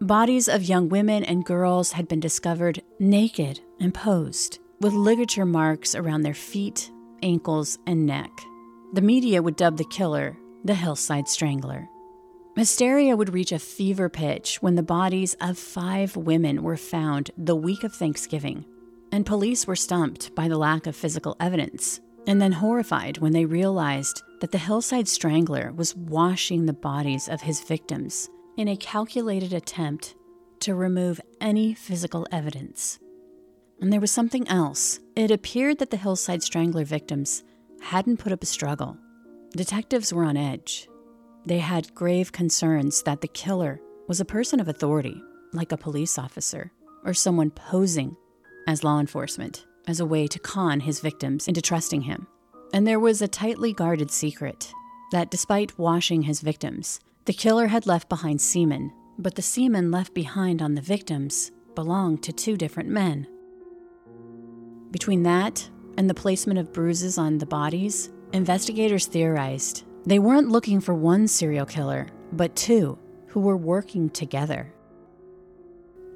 Bodies 0.00 0.46
of 0.46 0.62
young 0.62 0.88
women 0.88 1.24
and 1.24 1.44
girls 1.44 1.90
had 1.90 2.06
been 2.06 2.20
discovered 2.20 2.80
naked 3.00 3.60
and 3.80 3.92
posed 3.92 4.60
with 4.80 4.92
ligature 4.92 5.44
marks 5.44 5.96
around 5.96 6.22
their 6.22 6.34
feet, 6.34 6.92
ankles, 7.20 7.80
and 7.84 8.06
neck. 8.06 8.30
The 8.92 9.02
media 9.02 9.42
would 9.42 9.56
dub 9.56 9.76
the 9.76 9.84
killer 9.84 10.38
the 10.64 10.76
Hillside 10.76 11.26
Strangler. 11.26 11.88
Hysteria 12.54 13.16
would 13.16 13.34
reach 13.34 13.50
a 13.50 13.58
fever 13.58 14.08
pitch 14.08 14.58
when 14.60 14.76
the 14.76 14.84
bodies 14.84 15.34
of 15.40 15.58
five 15.58 16.16
women 16.16 16.62
were 16.62 16.76
found 16.76 17.32
the 17.36 17.56
week 17.56 17.82
of 17.82 17.92
Thanksgiving, 17.92 18.64
and 19.10 19.26
police 19.26 19.66
were 19.66 19.76
stumped 19.76 20.32
by 20.36 20.46
the 20.46 20.58
lack 20.58 20.86
of 20.86 20.94
physical 20.94 21.36
evidence, 21.40 22.00
and 22.26 22.40
then 22.40 22.52
horrified 22.52 23.18
when 23.18 23.32
they 23.32 23.44
realized 23.44 24.22
that 24.40 24.52
the 24.52 24.58
Hillside 24.58 25.08
Strangler 25.08 25.72
was 25.72 25.96
washing 25.96 26.66
the 26.66 26.72
bodies 26.72 27.28
of 27.28 27.40
his 27.40 27.60
victims 27.62 28.28
in 28.58 28.66
a 28.66 28.76
calculated 28.76 29.52
attempt 29.52 30.16
to 30.58 30.74
remove 30.74 31.20
any 31.40 31.72
physical 31.72 32.26
evidence. 32.32 32.98
And 33.80 33.92
there 33.92 34.00
was 34.00 34.10
something 34.10 34.48
else. 34.48 34.98
It 35.14 35.30
appeared 35.30 35.78
that 35.78 35.90
the 35.90 35.96
Hillside 35.96 36.42
Strangler 36.42 36.84
victims 36.84 37.44
hadn't 37.80 38.16
put 38.16 38.32
up 38.32 38.42
a 38.42 38.46
struggle. 38.46 38.98
Detectives 39.52 40.12
were 40.12 40.24
on 40.24 40.36
edge. 40.36 40.88
They 41.46 41.60
had 41.60 41.94
grave 41.94 42.32
concerns 42.32 43.04
that 43.04 43.20
the 43.20 43.28
killer 43.28 43.80
was 44.08 44.18
a 44.18 44.24
person 44.24 44.58
of 44.58 44.66
authority, 44.66 45.22
like 45.52 45.70
a 45.70 45.76
police 45.76 46.18
officer 46.18 46.72
or 47.04 47.14
someone 47.14 47.52
posing 47.52 48.16
as 48.66 48.82
law 48.82 48.98
enforcement 48.98 49.66
as 49.86 50.00
a 50.00 50.06
way 50.06 50.26
to 50.26 50.38
con 50.40 50.80
his 50.80 50.98
victims 50.98 51.46
into 51.46 51.62
trusting 51.62 52.02
him. 52.02 52.26
And 52.74 52.84
there 52.84 52.98
was 52.98 53.22
a 53.22 53.28
tightly 53.28 53.72
guarded 53.72 54.10
secret 54.10 54.72
that 55.12 55.30
despite 55.30 55.78
washing 55.78 56.22
his 56.22 56.40
victims, 56.40 56.98
the 57.28 57.34
killer 57.34 57.66
had 57.66 57.86
left 57.86 58.08
behind 58.08 58.40
semen, 58.40 58.90
but 59.18 59.34
the 59.34 59.42
semen 59.42 59.90
left 59.90 60.14
behind 60.14 60.62
on 60.62 60.74
the 60.74 60.80
victims 60.80 61.52
belonged 61.74 62.22
to 62.22 62.32
two 62.32 62.56
different 62.56 62.88
men. 62.88 63.26
Between 64.90 65.24
that 65.24 65.68
and 65.98 66.08
the 66.08 66.14
placement 66.14 66.58
of 66.58 66.72
bruises 66.72 67.18
on 67.18 67.36
the 67.36 67.44
bodies, 67.44 68.10
investigators 68.32 69.04
theorized 69.04 69.84
they 70.06 70.18
weren't 70.18 70.48
looking 70.48 70.80
for 70.80 70.94
one 70.94 71.28
serial 71.28 71.66
killer, 71.66 72.06
but 72.32 72.56
two 72.56 72.98
who 73.26 73.40
were 73.40 73.58
working 73.58 74.08
together. 74.08 74.72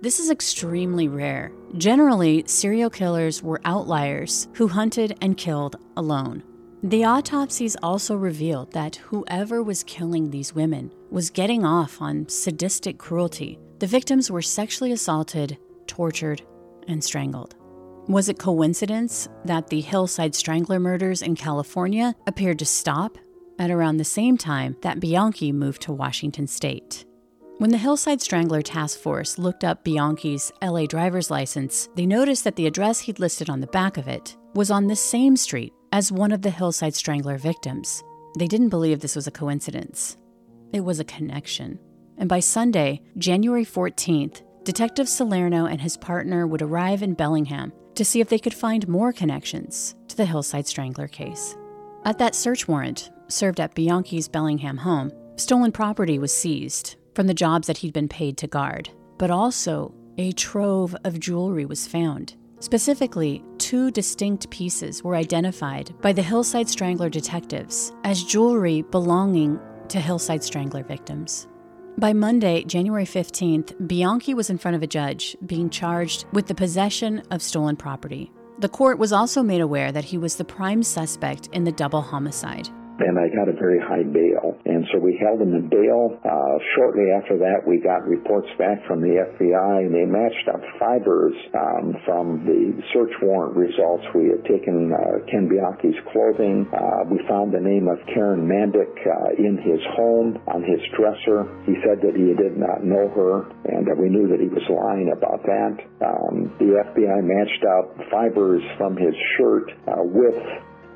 This 0.00 0.18
is 0.18 0.30
extremely 0.30 1.08
rare. 1.08 1.52
Generally, 1.76 2.44
serial 2.46 2.88
killers 2.88 3.42
were 3.42 3.60
outliers 3.66 4.48
who 4.54 4.66
hunted 4.66 5.18
and 5.20 5.36
killed 5.36 5.76
alone. 5.94 6.42
The 6.84 7.04
autopsies 7.04 7.76
also 7.80 8.16
revealed 8.16 8.72
that 8.72 8.96
whoever 8.96 9.62
was 9.62 9.84
killing 9.84 10.30
these 10.30 10.52
women 10.52 10.90
was 11.12 11.30
getting 11.30 11.64
off 11.64 12.02
on 12.02 12.28
sadistic 12.28 12.98
cruelty. 12.98 13.56
The 13.78 13.86
victims 13.86 14.32
were 14.32 14.42
sexually 14.42 14.90
assaulted, 14.90 15.58
tortured, 15.86 16.42
and 16.88 17.02
strangled. 17.02 17.54
Was 18.08 18.28
it 18.28 18.40
coincidence 18.40 19.28
that 19.44 19.68
the 19.68 19.80
Hillside 19.80 20.34
Strangler 20.34 20.80
murders 20.80 21.22
in 21.22 21.36
California 21.36 22.16
appeared 22.26 22.58
to 22.58 22.66
stop 22.66 23.16
at 23.60 23.70
around 23.70 23.98
the 23.98 24.04
same 24.04 24.36
time 24.36 24.76
that 24.82 24.98
Bianchi 24.98 25.52
moved 25.52 25.82
to 25.82 25.92
Washington 25.92 26.48
state? 26.48 27.04
When 27.58 27.70
the 27.70 27.78
Hillside 27.78 28.20
Strangler 28.20 28.60
Task 28.60 28.98
Force 28.98 29.38
looked 29.38 29.62
up 29.62 29.84
Bianchi's 29.84 30.50
LA 30.60 30.86
driver's 30.86 31.30
license, 31.30 31.88
they 31.94 32.06
noticed 32.06 32.42
that 32.42 32.56
the 32.56 32.66
address 32.66 32.98
he'd 32.98 33.20
listed 33.20 33.48
on 33.48 33.60
the 33.60 33.68
back 33.68 33.96
of 33.98 34.08
it 34.08 34.36
was 34.56 34.68
on 34.68 34.88
the 34.88 34.96
same 34.96 35.36
street 35.36 35.72
as 35.92 36.10
one 36.10 36.32
of 36.32 36.42
the 36.42 36.50
Hillside 36.50 36.94
Strangler 36.94 37.36
victims. 37.36 38.02
They 38.38 38.46
didn't 38.46 38.70
believe 38.70 39.00
this 39.00 39.14
was 39.14 39.26
a 39.26 39.30
coincidence. 39.30 40.16
It 40.72 40.80
was 40.80 40.98
a 40.98 41.04
connection. 41.04 41.78
And 42.16 42.28
by 42.28 42.40
Sunday, 42.40 43.02
January 43.18 43.64
14th, 43.64 44.42
Detective 44.64 45.08
Salerno 45.08 45.66
and 45.66 45.80
his 45.80 45.98
partner 45.98 46.46
would 46.46 46.62
arrive 46.62 47.02
in 47.02 47.14
Bellingham 47.14 47.72
to 47.94 48.04
see 48.04 48.20
if 48.20 48.28
they 48.28 48.38
could 48.38 48.54
find 48.54 48.88
more 48.88 49.12
connections 49.12 49.94
to 50.08 50.16
the 50.16 50.24
Hillside 50.24 50.66
Strangler 50.66 51.08
case. 51.08 51.56
At 52.04 52.18
that 52.18 52.34
search 52.34 52.66
warrant, 52.66 53.10
served 53.28 53.60
at 53.60 53.74
Bianchi's 53.74 54.28
Bellingham 54.28 54.78
home, 54.78 55.12
stolen 55.36 55.72
property 55.72 56.18
was 56.18 56.34
seized 56.34 56.96
from 57.14 57.26
the 57.26 57.34
jobs 57.34 57.66
that 57.66 57.78
he'd 57.78 57.92
been 57.92 58.08
paid 58.08 58.38
to 58.38 58.46
guard, 58.46 58.88
but 59.18 59.30
also 59.30 59.94
a 60.16 60.32
trove 60.32 60.96
of 61.04 61.20
jewelry 61.20 61.66
was 61.66 61.86
found. 61.86 62.34
Specifically, 62.60 63.44
two 63.72 63.90
distinct 63.90 64.50
pieces 64.50 65.02
were 65.02 65.16
identified 65.16 65.94
by 66.02 66.12
the 66.12 66.20
Hillside 66.20 66.68
Strangler 66.68 67.08
detectives 67.08 67.90
as 68.04 68.22
jewelry 68.22 68.82
belonging 68.82 69.58
to 69.88 69.98
Hillside 69.98 70.44
Strangler 70.44 70.82
victims. 70.82 71.48
By 71.96 72.12
Monday, 72.12 72.64
January 72.64 73.06
15th, 73.06 73.88
Bianchi 73.88 74.34
was 74.34 74.50
in 74.50 74.58
front 74.58 74.74
of 74.74 74.82
a 74.82 74.86
judge 74.86 75.38
being 75.46 75.70
charged 75.70 76.26
with 76.34 76.48
the 76.48 76.54
possession 76.54 77.22
of 77.30 77.40
stolen 77.40 77.76
property. 77.76 78.30
The 78.58 78.68
court 78.68 78.98
was 78.98 79.10
also 79.10 79.42
made 79.42 79.62
aware 79.62 79.90
that 79.90 80.04
he 80.04 80.18
was 80.18 80.36
the 80.36 80.44
prime 80.44 80.82
suspect 80.82 81.48
in 81.54 81.64
the 81.64 81.72
double 81.72 82.02
homicide 82.02 82.68
and 83.02 83.18
I 83.18 83.26
got 83.34 83.50
a 83.50 83.56
very 83.58 83.82
high 83.82 84.06
bail. 84.06 84.54
And 84.64 84.86
so 84.92 84.98
we 84.98 85.18
held 85.18 85.42
him 85.42 85.54
in 85.54 85.68
bail. 85.68 86.18
Uh, 86.22 86.56
shortly 86.76 87.10
after 87.10 87.38
that, 87.38 87.66
we 87.66 87.82
got 87.82 88.06
reports 88.06 88.48
back 88.58 88.78
from 88.86 89.02
the 89.02 89.18
FBI, 89.18 89.86
and 89.86 89.94
they 89.94 90.06
matched 90.06 90.46
up 90.48 90.62
fibers 90.78 91.34
um, 91.54 91.96
from 92.06 92.46
the 92.46 92.78
search 92.94 93.12
warrant 93.22 93.56
results. 93.56 94.04
We 94.14 94.30
had 94.30 94.44
taken 94.46 94.94
uh, 94.94 95.26
Ken 95.30 95.50
Bianchi's 95.50 95.98
clothing. 96.12 96.70
Uh, 96.70 97.10
we 97.10 97.18
found 97.28 97.52
the 97.52 97.60
name 97.62 97.88
of 97.90 97.98
Karen 98.14 98.46
Mandic 98.46 98.94
uh, 99.02 99.34
in 99.38 99.58
his 99.58 99.82
home 99.98 100.38
on 100.46 100.62
his 100.62 100.80
dresser. 100.94 101.46
He 101.66 101.74
said 101.82 101.98
that 102.06 102.14
he 102.14 102.34
did 102.38 102.56
not 102.56 102.84
know 102.84 103.10
her, 103.10 103.50
and 103.66 103.86
that 103.86 103.98
we 103.98 104.08
knew 104.08 104.28
that 104.30 104.38
he 104.38 104.48
was 104.48 104.64
lying 104.70 105.10
about 105.10 105.42
that. 105.42 105.74
Um, 106.06 106.54
the 106.58 106.78
FBI 106.86 107.18
matched 107.22 107.64
up 107.66 107.98
fibers 108.10 108.62
from 108.78 108.96
his 108.96 109.14
shirt 109.36 109.70
uh, 109.88 110.02
with 110.02 110.38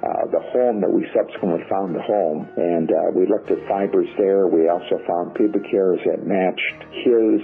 uh, 0.02 0.26
the 0.30 0.40
home 0.52 0.80
that 0.80 0.90
we 0.92 1.06
subsequently 1.14 1.64
found 1.70 1.94
the 1.94 2.02
home. 2.02 2.48
And 2.56 2.90
uh, 2.90 3.10
we 3.14 3.26
looked 3.26 3.50
at 3.50 3.58
fibers 3.68 4.08
there. 4.18 4.46
We 4.46 4.68
also 4.68 5.00
found 5.06 5.34
pubic 5.34 5.64
hairs 5.70 6.00
that 6.04 6.26
matched 6.26 6.80
his 7.04 7.40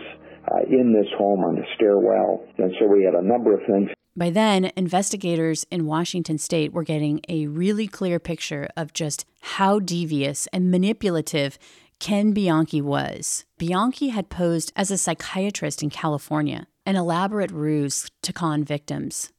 uh, 0.48 0.66
in 0.68 0.92
this 0.92 1.10
home 1.16 1.40
on 1.44 1.56
the 1.56 1.64
stairwell. 1.74 2.44
And 2.58 2.72
so 2.78 2.86
we 2.86 3.04
had 3.04 3.14
a 3.14 3.22
number 3.22 3.54
of 3.54 3.60
things. 3.66 3.90
By 4.14 4.28
then, 4.28 4.70
investigators 4.76 5.64
in 5.70 5.86
Washington 5.86 6.36
state 6.36 6.72
were 6.72 6.82
getting 6.82 7.20
a 7.28 7.46
really 7.46 7.86
clear 7.86 8.18
picture 8.18 8.68
of 8.76 8.92
just 8.92 9.24
how 9.40 9.78
devious 9.78 10.46
and 10.52 10.70
manipulative 10.70 11.58
Ken 11.98 12.32
Bianchi 12.32 12.82
was. 12.82 13.46
Bianchi 13.58 14.08
had 14.08 14.28
posed 14.28 14.72
as 14.76 14.90
a 14.90 14.98
psychiatrist 14.98 15.82
in 15.82 15.88
California, 15.88 16.66
an 16.84 16.96
elaborate 16.96 17.52
ruse 17.52 18.10
to 18.22 18.32
con 18.32 18.64
victims 18.64 19.32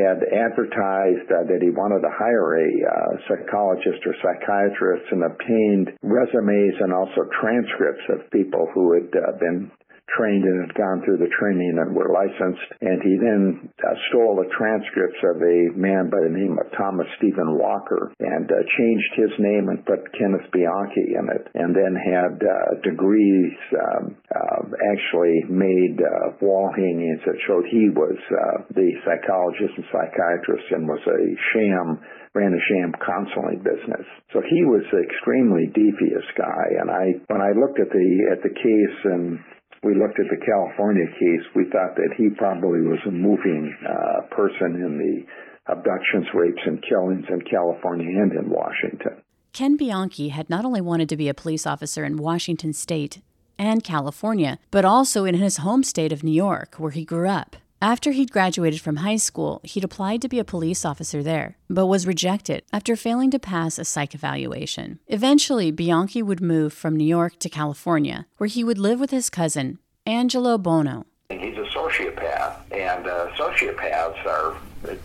had 0.00 0.22
advertised 0.24 1.28
uh, 1.30 1.44
that 1.46 1.60
he 1.62 1.70
wanted 1.70 2.00
to 2.02 2.12
hire 2.12 2.58
a 2.58 2.70
uh, 2.86 3.12
psychologist 3.26 4.00
or 4.06 4.14
psychiatrist 4.22 5.06
and 5.12 5.22
obtained 5.24 5.92
resumes 6.02 6.74
and 6.80 6.92
also 6.92 7.26
transcripts 7.40 8.04
of 8.10 8.30
people 8.30 8.68
who 8.74 8.94
had 8.94 9.10
uh, 9.14 9.32
been 9.38 9.70
trained 10.16 10.44
and 10.44 10.64
had 10.66 10.74
gone 10.74 11.02
through 11.04 11.18
the 11.18 11.32
training 11.36 11.76
and 11.76 11.94
were 11.94 12.12
licensed. 12.12 12.68
And 12.80 12.98
he 13.02 13.14
then 13.20 13.68
uh, 13.84 13.94
stole 14.08 14.36
the 14.40 14.48
transcripts 14.56 15.20
of 15.24 15.36
a 15.42 15.58
man 15.76 16.08
by 16.08 16.20
the 16.24 16.32
name 16.32 16.56
of 16.56 16.70
Thomas 16.76 17.06
Stephen 17.18 17.58
Walker 17.58 18.12
and 18.20 18.48
uh, 18.48 18.56
changed 18.78 19.12
his 19.16 19.34
name 19.38 19.68
and 19.68 19.84
put 19.84 20.08
Kenneth 20.16 20.48
Bianchi 20.52 21.14
in 21.16 21.26
it. 21.28 21.44
And 21.54 21.74
then 21.74 21.92
had 21.92 22.40
uh, 22.40 22.80
degrees 22.82 23.54
um, 23.76 24.16
uh, 24.32 24.60
actually 24.94 25.44
made 25.48 26.00
uh, 26.00 26.36
wall 26.40 26.72
hangings 26.72 27.20
that 27.26 27.38
showed 27.46 27.64
he 27.68 27.90
was 27.92 28.16
uh, 28.16 28.64
the 28.72 28.88
psychologist 29.04 29.76
and 29.76 29.86
psychiatrist 29.92 30.66
and 30.72 30.88
was 30.88 31.02
a 31.04 31.22
sham 31.52 32.00
ran 32.34 32.52
a 32.52 32.62
sham 32.70 32.92
counseling 33.02 33.58
business. 33.64 34.06
So 34.32 34.40
he 34.44 34.62
was 34.64 34.84
an 34.92 35.02
extremely 35.02 35.66
devious 35.72 36.28
guy. 36.36 36.64
And 36.78 36.90
I, 36.90 37.04
when 37.26 37.40
I 37.40 37.56
looked 37.56 37.80
at 37.80 37.88
the 37.88 38.08
at 38.30 38.44
the 38.44 38.52
case 38.52 38.98
and 39.04 39.40
we 39.82 39.94
looked 39.94 40.18
at 40.18 40.26
the 40.30 40.44
California 40.44 41.06
case, 41.06 41.44
we 41.54 41.64
thought 41.70 41.94
that 41.96 42.14
he 42.16 42.30
probably 42.36 42.80
was 42.80 42.98
a 43.06 43.10
moving 43.10 43.74
uh, 43.86 44.34
person 44.34 44.74
in 44.74 44.98
the 44.98 45.72
abductions, 45.72 46.26
rapes, 46.34 46.62
and 46.66 46.82
killings 46.82 47.24
in 47.28 47.40
California 47.42 48.08
and 48.08 48.32
in 48.32 48.50
Washington. 48.50 49.22
Ken 49.52 49.76
Bianchi 49.76 50.28
had 50.28 50.50
not 50.50 50.64
only 50.64 50.80
wanted 50.80 51.08
to 51.08 51.16
be 51.16 51.28
a 51.28 51.34
police 51.34 51.66
officer 51.66 52.04
in 52.04 52.16
Washington 52.16 52.72
state 52.72 53.20
and 53.58 53.82
California, 53.82 54.58
but 54.70 54.84
also 54.84 55.24
in 55.24 55.34
his 55.34 55.58
home 55.58 55.82
state 55.82 56.12
of 56.12 56.22
New 56.22 56.32
York, 56.32 56.76
where 56.76 56.92
he 56.92 57.04
grew 57.04 57.28
up. 57.28 57.56
After 57.80 58.10
he'd 58.10 58.32
graduated 58.32 58.80
from 58.80 58.96
high 58.96 59.18
school, 59.18 59.60
he'd 59.62 59.84
applied 59.84 60.20
to 60.22 60.28
be 60.28 60.40
a 60.40 60.44
police 60.44 60.84
officer 60.84 61.22
there, 61.22 61.56
but 61.70 61.86
was 61.86 62.08
rejected 62.08 62.64
after 62.72 62.96
failing 62.96 63.30
to 63.30 63.38
pass 63.38 63.78
a 63.78 63.84
psych 63.84 64.16
evaluation. 64.16 64.98
Eventually, 65.06 65.70
Bianchi 65.70 66.20
would 66.20 66.40
move 66.40 66.72
from 66.72 66.96
New 66.96 67.06
York 67.06 67.38
to 67.38 67.48
California, 67.48 68.26
where 68.38 68.48
he 68.48 68.64
would 68.64 68.78
live 68.78 68.98
with 68.98 69.12
his 69.12 69.30
cousin, 69.30 69.78
Angelo 70.06 70.58
Buono. 70.58 71.06
He's 71.30 71.56
a 71.56 71.66
sociopath, 71.72 72.56
and 72.72 73.06
uh, 73.06 73.30
sociopaths 73.36 74.26
are 74.26 74.56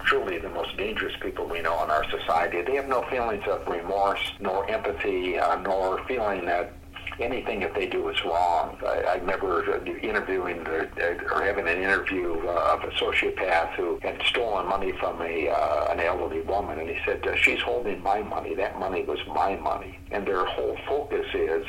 truly 0.03 0.39
the 0.39 0.49
most 0.49 0.75
dangerous 0.75 1.13
people 1.21 1.45
we 1.45 1.61
know 1.61 1.83
in 1.83 1.91
our 1.91 2.09
society. 2.09 2.63
They 2.63 2.75
have 2.75 2.87
no 2.87 3.03
feelings 3.03 3.43
of 3.47 3.67
remorse, 3.67 4.31
nor 4.39 4.67
empathy, 4.67 5.37
uh, 5.37 5.59
nor 5.61 6.03
feeling 6.07 6.45
that 6.45 6.73
anything 7.19 7.59
that 7.61 7.73
they 7.73 7.87
do 7.87 8.09
is 8.09 8.23
wrong. 8.25 8.77
I, 8.85 9.01
I 9.01 9.15
remember 9.15 9.77
interviewing 10.01 10.63
the, 10.63 10.89
or 11.31 11.43
having 11.43 11.67
an 11.67 11.77
interview 11.77 12.39
uh, 12.47 12.77
of 12.77 12.83
a 12.83 12.91
sociopath 12.91 13.73
who 13.75 13.99
had 14.01 14.21
stolen 14.23 14.67
money 14.67 14.91
from 14.93 15.21
a 15.21 15.49
uh, 15.49 15.91
an 15.91 15.99
elderly 15.99 16.41
woman, 16.41 16.79
and 16.79 16.89
he 16.89 16.97
said, 17.05 17.25
uh, 17.27 17.35
"She's 17.35 17.61
holding 17.61 18.01
my 18.01 18.21
money. 18.21 18.55
That 18.55 18.79
money 18.79 19.03
was 19.03 19.19
my 19.27 19.55
money." 19.57 19.99
And 20.11 20.25
their 20.25 20.45
whole 20.45 20.77
focus 20.87 21.27
is 21.33 21.65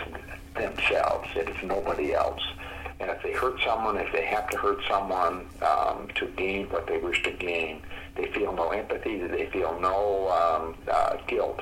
themselves. 0.55 1.29
It 1.35 1.49
is 1.49 1.57
nobody 1.63 2.15
else. 2.15 2.43
And 3.01 3.11
if 3.11 3.23
they 3.23 3.33
hurt 3.33 3.61
someone, 3.65 3.97
if 3.97 4.13
they 4.13 4.25
have 4.25 4.49
to 4.51 4.57
hurt 4.57 4.79
someone 4.89 5.47
um, 5.63 6.09
to 6.15 6.27
gain 6.37 6.67
what 6.71 6.87
they 6.87 6.99
wish 6.99 7.23
to 7.25 7.33
gain, 7.33 7.83
they 8.15 8.27
feel 8.27 8.53
no 8.53 8.71
empathy. 8.71 9.19
They 9.19 9.47
feel 9.47 9.79
no 9.81 10.29
um, 10.31 10.77
uh, 10.91 11.17
guilt 11.27 11.61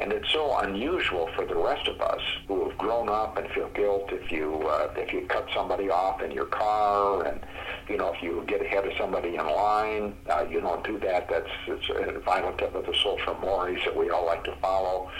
and 0.00 0.12
it's 0.12 0.32
so 0.32 0.58
unusual 0.60 1.28
for 1.36 1.44
the 1.44 1.54
rest 1.54 1.86
of 1.86 2.00
us 2.00 2.20
who 2.48 2.68
have 2.68 2.78
grown 2.78 3.08
up 3.08 3.36
and 3.36 3.48
feel 3.50 3.68
guilt 3.70 4.08
if 4.12 4.32
you 4.32 4.54
uh, 4.66 4.92
if 4.96 5.12
you 5.12 5.26
cut 5.28 5.46
somebody 5.54 5.90
off 5.90 6.22
in 6.22 6.30
your 6.30 6.46
car 6.46 7.26
and 7.26 7.40
you 7.88 7.96
know 7.96 8.12
if 8.12 8.22
you 8.22 8.42
get 8.46 8.64
ahead 8.64 8.86
of 8.86 8.92
somebody 8.98 9.36
in 9.36 9.46
line, 9.46 10.16
uh, 10.30 10.44
you 10.50 10.60
don't 10.60 10.84
do 10.84 10.98
that. 11.00 11.28
That's 11.28 11.50
it's 11.66 11.88
a 11.90 12.18
violent 12.20 12.58
tip 12.58 12.74
of 12.74 12.86
the 12.86 12.94
social 12.94 13.34
mores 13.40 13.80
that 13.84 13.96
we 13.96 14.10
all 14.10 14.26
like 14.26 14.44
to 14.44 14.56
follow. 14.56 15.10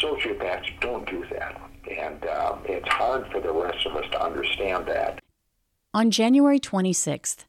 Sociopaths 0.00 0.80
don't 0.80 1.08
do 1.08 1.24
that. 1.32 1.60
And 1.90 2.24
um, 2.26 2.60
it's 2.66 2.88
hard 2.88 3.26
for 3.32 3.40
the 3.40 3.52
rest 3.52 3.84
of 3.86 3.96
us 3.96 4.04
to 4.12 4.22
understand 4.22 4.86
that. 4.86 5.18
On 5.92 6.10
January 6.10 6.60
26th, 6.60 7.44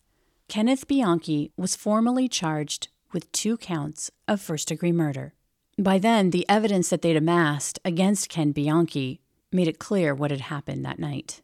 Kenneth 0.48 0.88
Bianchi 0.88 1.52
was 1.56 1.76
formally 1.76 2.28
charged 2.28 2.88
with 3.13 3.32
two 3.32 3.58
counts 3.58 4.10
of 4.28 4.41
first 4.41 4.70
degree 4.70 4.91
murder. 4.91 5.34
By 5.82 5.98
then, 5.98 6.30
the 6.30 6.46
evidence 6.48 6.89
that 6.89 7.02
they'd 7.02 7.17
amassed 7.17 7.80
against 7.84 8.30
Ken 8.30 8.52
Bianchi 8.52 9.20
made 9.52 9.67
it 9.67 9.80
clear 9.80 10.13
what 10.13 10.30
had 10.30 10.41
happened 10.41 10.86
that 10.86 11.00
night 11.00 11.41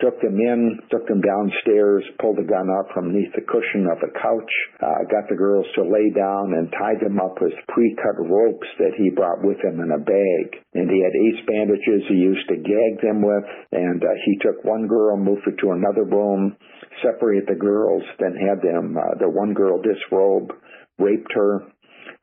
took 0.00 0.20
them 0.20 0.36
in, 0.36 0.80
took 0.90 1.06
them 1.06 1.22
downstairs, 1.22 2.04
pulled 2.18 2.36
the 2.36 2.44
gun 2.44 2.68
out 2.68 2.90
from 2.92 3.12
beneath 3.12 3.32
the 3.32 3.46
cushion 3.46 3.86
of 3.86 3.98
a 4.02 4.10
couch, 4.18 4.52
uh, 4.82 5.06
got 5.08 5.24
the 5.30 5.38
girls 5.38 5.66
to 5.74 5.86
lay 5.86 6.10
down 6.10 6.52
and 6.52 6.72
tied 6.74 6.98
them 7.00 7.20
up 7.20 7.38
with 7.40 7.54
pre-cut 7.68 8.18
ropes 8.18 8.66
that 8.78 8.92
he 8.98 9.08
brought 9.14 9.40
with 9.40 9.56
him 9.62 9.80
in 9.80 9.94
a 9.94 10.02
bag. 10.02 10.60
And 10.74 10.90
he 10.90 10.98
had 10.98 11.14
ace 11.14 11.42
bandages 11.46 12.04
he 12.08 12.20
used 12.20 12.46
to 12.48 12.56
gag 12.58 13.00
them 13.00 13.22
with. 13.22 13.46
And 13.72 14.02
uh, 14.02 14.12
he 14.26 14.36
took 14.42 14.64
one 14.64 14.88
girl, 14.88 15.16
moved 15.16 15.46
her 15.46 15.56
to 15.62 15.72
another 15.72 16.04
room, 16.04 16.56
separated 17.00 17.48
the 17.48 17.60
girls, 17.60 18.02
then 18.18 18.34
had 18.34 18.60
them, 18.60 18.96
uh, 18.98 19.14
the 19.20 19.30
one 19.30 19.54
girl 19.54 19.80
disrobe, 19.80 20.52
raped 20.98 21.32
her, 21.32 21.62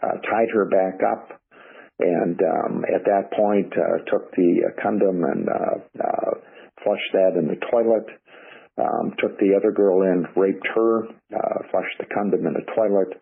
uh, 0.03 0.15
tied 0.27 0.51
her 0.53 0.65
back 0.67 0.99
up, 1.01 1.40
and 2.01 2.39
um, 2.41 2.85
at 2.89 3.05
that 3.05 3.31
point 3.37 3.71
uh, 3.77 4.01
took 4.09 4.31
the 4.33 4.65
uh, 4.65 4.81
condom 4.81 5.23
and 5.23 5.47
uh, 5.47 5.77
uh, 6.01 6.31
flushed 6.83 7.13
that 7.13 7.37
in 7.37 7.47
the 7.47 7.61
toilet, 7.69 8.09
um, 8.77 9.13
took 9.19 9.37
the 9.37 9.53
other 9.55 9.71
girl 9.71 10.01
in, 10.01 10.25
raped 10.35 10.65
her, 10.73 11.05
uh, 11.05 11.57
flushed 11.69 11.97
the 11.99 12.09
condom 12.13 12.47
in 12.47 12.53
the 12.53 12.65
toilet, 12.75 13.13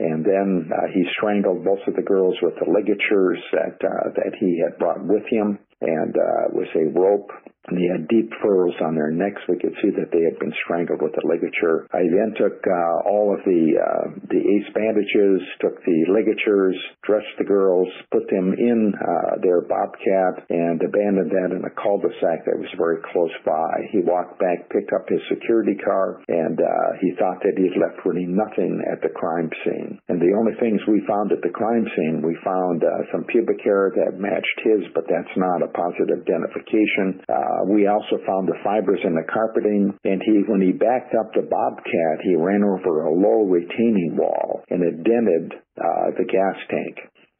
and 0.00 0.24
then 0.24 0.70
uh, 0.72 0.88
he 0.94 1.04
strangled 1.16 1.64
both 1.64 1.84
of 1.86 1.94
the 1.94 2.02
girls 2.02 2.34
with 2.40 2.54
the 2.56 2.70
ligatures 2.70 3.38
that 3.52 3.76
uh, 3.84 4.08
that 4.16 4.32
he 4.40 4.58
had 4.64 4.78
brought 4.78 5.04
with 5.04 5.24
him, 5.28 5.58
and 5.80 6.16
uh, 6.16 6.56
was 6.56 6.68
a 6.74 6.88
rope 6.98 7.30
and 7.68 7.78
they 7.78 7.86
had 7.86 8.08
deep 8.08 8.30
furrows 8.42 8.74
on 8.82 8.94
their 8.94 9.10
necks. 9.10 9.40
We 9.48 9.58
could 9.58 9.74
see 9.82 9.90
that 9.94 10.10
they 10.10 10.26
had 10.26 10.38
been 10.38 10.52
strangled 10.64 11.00
with 11.00 11.14
a 11.14 11.26
ligature. 11.26 11.86
I 11.94 12.02
then 12.10 12.34
took 12.34 12.58
uh, 12.66 13.06
all 13.06 13.30
of 13.30 13.44
the 13.46 13.78
uh, 13.78 14.06
the 14.26 14.41
bandages, 14.82 15.38
took 15.62 15.78
the 15.86 15.98
ligatures, 16.10 16.74
dressed 17.06 17.34
the 17.38 17.46
girls, 17.46 17.86
put 18.10 18.26
them 18.30 18.50
in 18.58 18.90
uh, 18.98 19.38
their 19.42 19.62
bobcat, 19.62 20.42
and 20.50 20.82
abandoned 20.82 21.30
that 21.30 21.54
in 21.54 21.62
a 21.62 21.74
cul-de-sac 21.78 22.42
that 22.42 22.58
was 22.58 22.70
very 22.74 22.98
close 23.14 23.34
by. 23.46 23.70
He 23.94 24.02
walked 24.02 24.42
back, 24.42 24.66
picked 24.74 24.90
up 24.90 25.06
his 25.06 25.22
security 25.30 25.78
car, 25.78 26.18
and 26.26 26.58
uh, 26.58 26.88
he 26.98 27.14
thought 27.14 27.38
that 27.46 27.54
he 27.54 27.70
had 27.70 27.78
left 27.78 28.02
really 28.02 28.26
nothing 28.26 28.82
at 28.90 28.98
the 29.02 29.14
crime 29.14 29.50
scene. 29.62 30.02
And 30.10 30.18
the 30.18 30.34
only 30.34 30.58
things 30.58 30.82
we 30.90 31.06
found 31.06 31.30
at 31.30 31.42
the 31.46 31.54
crime 31.54 31.86
scene, 31.94 32.22
we 32.26 32.34
found 32.42 32.82
uh, 32.82 33.06
some 33.14 33.22
pubic 33.30 33.62
hair 33.62 33.94
that 33.94 34.18
matched 34.18 34.58
his, 34.66 34.82
but 34.94 35.06
that's 35.06 35.36
not 35.38 35.62
a 35.62 35.70
positive 35.70 36.26
identification. 36.26 37.22
Uh, 37.30 37.70
we 37.70 37.86
also 37.86 38.18
found 38.26 38.50
the 38.50 38.58
fibers 38.66 39.00
in 39.06 39.14
the 39.14 39.26
carpeting, 39.30 39.94
and 40.02 40.18
he, 40.26 40.42
when 40.50 40.60
he 40.60 40.72
backed 40.72 41.14
up 41.14 41.30
the 41.34 41.46
Bobcat, 41.46 42.18
he 42.26 42.34
ran 42.34 42.64
over 42.64 43.06
a 43.06 43.12
low 43.12 43.46
retaining 43.46 44.16
wall 44.16 44.64
and 44.72 44.82
it 44.82 45.04
dented 45.04 45.52
uh, 45.76 46.16
the 46.16 46.24
gas 46.24 46.56
tank 46.72 46.96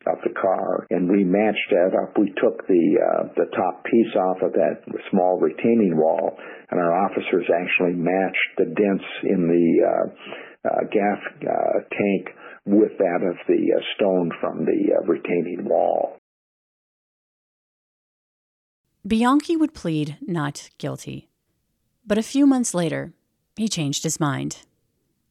of 0.06 0.18
the 0.24 0.34
car, 0.34 0.86
and 0.90 1.08
we 1.10 1.24
matched 1.24 1.70
that 1.70 1.96
up. 1.96 2.18
We 2.18 2.32
took 2.36 2.66
the 2.66 2.84
uh, 3.00 3.22
the 3.36 3.48
top 3.56 3.84
piece 3.84 4.14
off 4.16 4.42
of 4.42 4.52
that 4.52 4.82
small 5.10 5.38
retaining 5.40 5.96
wall, 5.96 6.36
and 6.70 6.80
our 6.80 6.92
officers 6.92 7.46
actually 7.48 7.94
matched 7.94 8.50
the 8.58 8.66
dents 8.66 9.08
in 9.24 9.48
the 9.48 9.66
uh, 9.80 10.68
uh, 10.68 10.82
gas 10.92 11.18
uh, 11.42 11.80
tank 11.90 12.36
with 12.64 12.98
that 12.98 13.20
of 13.22 13.36
the 13.48 13.72
uh, 13.72 13.80
stone 13.96 14.30
from 14.40 14.64
the 14.64 14.94
uh, 14.94 15.02
retaining 15.06 15.64
wall. 15.64 16.18
Bianchi 19.06 19.56
would 19.56 19.74
plead 19.74 20.16
not 20.20 20.70
guilty. 20.78 21.28
But 22.06 22.18
a 22.18 22.22
few 22.22 22.46
months 22.46 22.74
later, 22.74 23.12
he 23.56 23.68
changed 23.68 24.04
his 24.04 24.20
mind. 24.20 24.58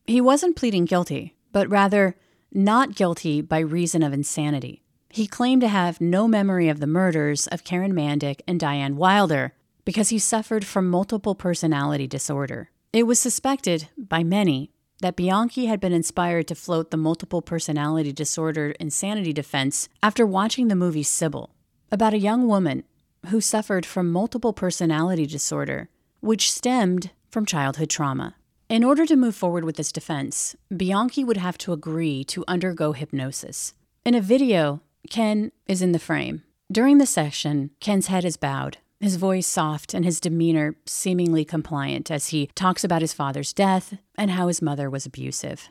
He 0.06 0.20
wasn't 0.20 0.56
pleading 0.56 0.86
guilty, 0.86 1.36
but 1.52 1.70
rather 1.70 2.16
not 2.54 2.96
guilty 2.96 3.42
by 3.42 3.60
reason 3.60 4.04
of 4.04 4.14
insanity. 4.14 4.84
He 5.10 5.28
claimed 5.28 5.62
to 5.62 5.68
have 5.68 6.00
no 6.00 6.28
memory 6.28 6.70
of 6.70 6.80
the 6.80 6.88
murders 6.88 7.48
of 7.48 7.64
Karen 7.64 7.94
Mandic 7.94 8.42
and 8.48 8.60
Diane 8.60 8.96
Wilder 8.96 9.54
because 9.84 10.10
he 10.10 10.20
suffered 10.20 10.66
from 10.66 10.90
multiple 10.90 11.36
personality 11.36 12.08
disorder. 12.08 12.70
It 12.94 13.04
was 13.04 13.20
suspected 13.20 13.90
by 13.98 14.24
many 14.24 14.72
that 15.02 15.16
Bianchi 15.16 15.66
had 15.66 15.80
been 15.80 15.94
inspired 15.94 16.48
to 16.48 16.56
float 16.56 16.92
the 16.92 16.98
multiple 16.98 17.42
personality 17.42 18.14
disorder 18.14 18.72
insanity 18.80 19.34
defense 19.34 19.90
after 20.02 20.26
watching 20.26 20.68
the 20.68 20.76
movie 20.76 21.04
Sybil, 21.04 21.56
about 21.92 22.14
a 22.14 22.20
young 22.20 22.48
woman 22.48 22.84
who 23.28 23.42
suffered 23.42 23.86
from 23.86 24.12
multiple 24.12 24.54
personality 24.54 25.26
disorder, 25.26 25.90
which 26.20 26.52
stemmed 26.52 27.12
from 27.30 27.46
childhood 27.46 27.90
trauma. 27.90 28.36
In 28.72 28.86
order 28.86 29.06
to 29.06 29.18
move 29.18 29.36
forward 29.36 29.66
with 29.66 29.76
this 29.76 29.92
defense, 29.92 30.56
Bianchi 30.74 31.26
would 31.26 31.36
have 31.36 31.58
to 31.58 31.74
agree 31.74 32.24
to 32.30 32.46
undergo 32.48 32.94
hypnosis. 32.94 33.74
In 34.06 34.16
a 34.16 34.22
video, 34.22 34.80
Ken 35.10 35.52
is 35.68 35.82
in 35.82 35.92
the 35.92 36.00
frame. 36.00 36.44
During 36.72 36.98
the 36.98 37.06
session, 37.06 37.72
Ken's 37.82 38.08
head 38.08 38.24
is 38.24 38.38
bowed, 38.38 38.78
his 39.02 39.18
voice 39.18 39.46
soft, 39.46 39.94
and 39.94 40.06
his 40.06 40.22
demeanor 40.22 40.78
seemingly 40.86 41.44
compliant 41.44 42.10
as 42.10 42.28
he 42.28 42.50
talks 42.56 42.86
about 42.86 43.02
his 43.02 43.12
father's 43.12 43.52
death 43.52 43.98
and 44.18 44.32
how 44.32 44.48
his 44.48 44.62
mother 44.62 44.90
was 44.90 45.06
abusive. 45.06 45.68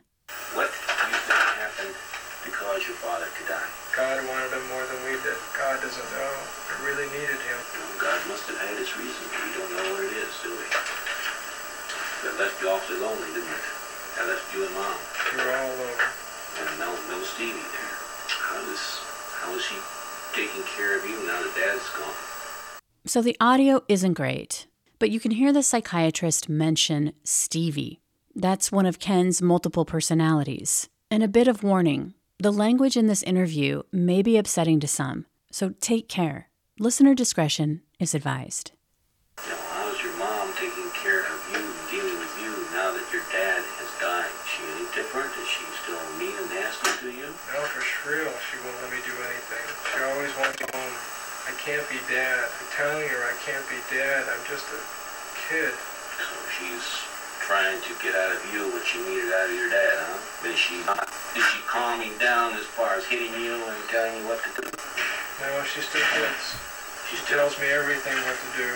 Left 12.41 12.63
you 12.63 12.71
awfully 12.71 12.99
lonely, 12.99 13.29
didn't 13.35 13.53
it? 13.53 13.65
That 14.17 14.27
left 14.29 14.55
you 14.55 14.65
and 14.65 14.75
Mom. 14.75 14.97
We 15.37 15.45
were 15.45 15.53
all 15.53 15.67
alone. 15.67 16.01
And 16.59 16.79
no, 16.81 16.91
no 17.11 17.23
Stevie 17.23 17.53
there. 17.53 17.97
How 18.29 18.61
does, 18.65 18.81
how 19.41 19.55
is 19.55 19.67
he 19.67 19.77
taking 20.33 20.63
care 20.63 20.97
of 20.97 21.05
you 21.05 21.17
now 21.27 21.43
that 21.43 21.53
Dad's 21.55 21.89
gone? 21.91 22.15
So 23.05 23.21
the 23.21 23.37
audio 23.41 23.83
isn't 23.89 24.15
great, 24.15 24.67
but 24.99 25.11
you 25.11 25.21
can 25.21 25.33
hear 25.33 25.53
the 25.53 25.63
psychiatrist 25.63 26.49
mention 26.49 27.13
Stevie. 27.25 28.01
That's 28.35 28.73
one 28.73 28.87
of 28.87 28.99
Ken's 28.99 29.43
multiple 29.43 29.85
personalities. 29.85 30.89
And 31.11 31.23
a 31.23 31.29
bit 31.29 31.47
of 31.47 31.63
warning 31.63 32.15
the 32.39 32.53
language 32.53 32.97
in 32.97 33.07
this 33.07 33.23
interview 33.23 33.83
may 33.93 34.23
be 34.23 34.39
upsetting 34.39 34.81
to 34.81 34.89
some, 34.89 35.27
so 35.51 35.75
take 35.81 36.09
care. 36.09 36.49
Listener 36.79 37.15
discretion 37.15 37.83
is 37.99 38.15
advised. 38.15 38.73
No, 48.05 48.11
real. 48.11 48.33
She 48.49 48.57
won't 48.65 48.77
let 48.83 48.91
me 48.93 49.01
do 49.05 49.13
anything. 49.13 49.67
She 49.93 49.99
always 50.05 50.33
wants 50.37 50.57
me 50.61 50.67
home. 50.73 50.97
I 51.49 51.53
can't 51.61 51.85
be 51.89 51.97
dad. 52.09 52.49
I'm 52.49 52.69
telling 52.77 53.09
her 53.09 53.21
I 53.25 53.35
can't 53.45 53.65
be 53.69 53.77
dad. 53.93 54.25
I'm 54.29 54.45
just 54.49 54.65
a 54.73 54.81
kid. 55.49 55.73
So 55.73 56.35
she's 56.57 56.87
trying 57.41 57.81
to 57.81 57.93
get 58.03 58.15
out 58.15 58.37
of 58.37 58.41
you 58.53 58.71
what 58.73 58.87
she 58.87 58.99
needed 58.99 59.33
out 59.33 59.51
of 59.51 59.57
your 59.57 59.71
dad, 59.71 59.97
huh? 60.01 60.49
Is 60.49 60.59
she 60.59 60.77
not? 60.85 61.09
Is 61.37 61.45
she 61.45 61.61
calming 61.67 62.17
down 62.19 62.53
as 62.55 62.65
far 62.65 62.95
as 62.95 63.05
hitting 63.07 63.33
you 63.41 63.55
and 63.57 63.89
telling 63.89 64.17
you 64.17 64.29
what 64.29 64.41
to 64.45 64.51
do? 64.63 64.69
No, 65.41 65.65
she 65.65 65.81
still 65.81 66.05
hits. 66.17 66.57
She 67.11 67.17
tells 67.27 67.59
me 67.59 67.67
everything 67.69 68.17
what 68.25 68.37
to 68.37 68.51
do. 68.57 68.71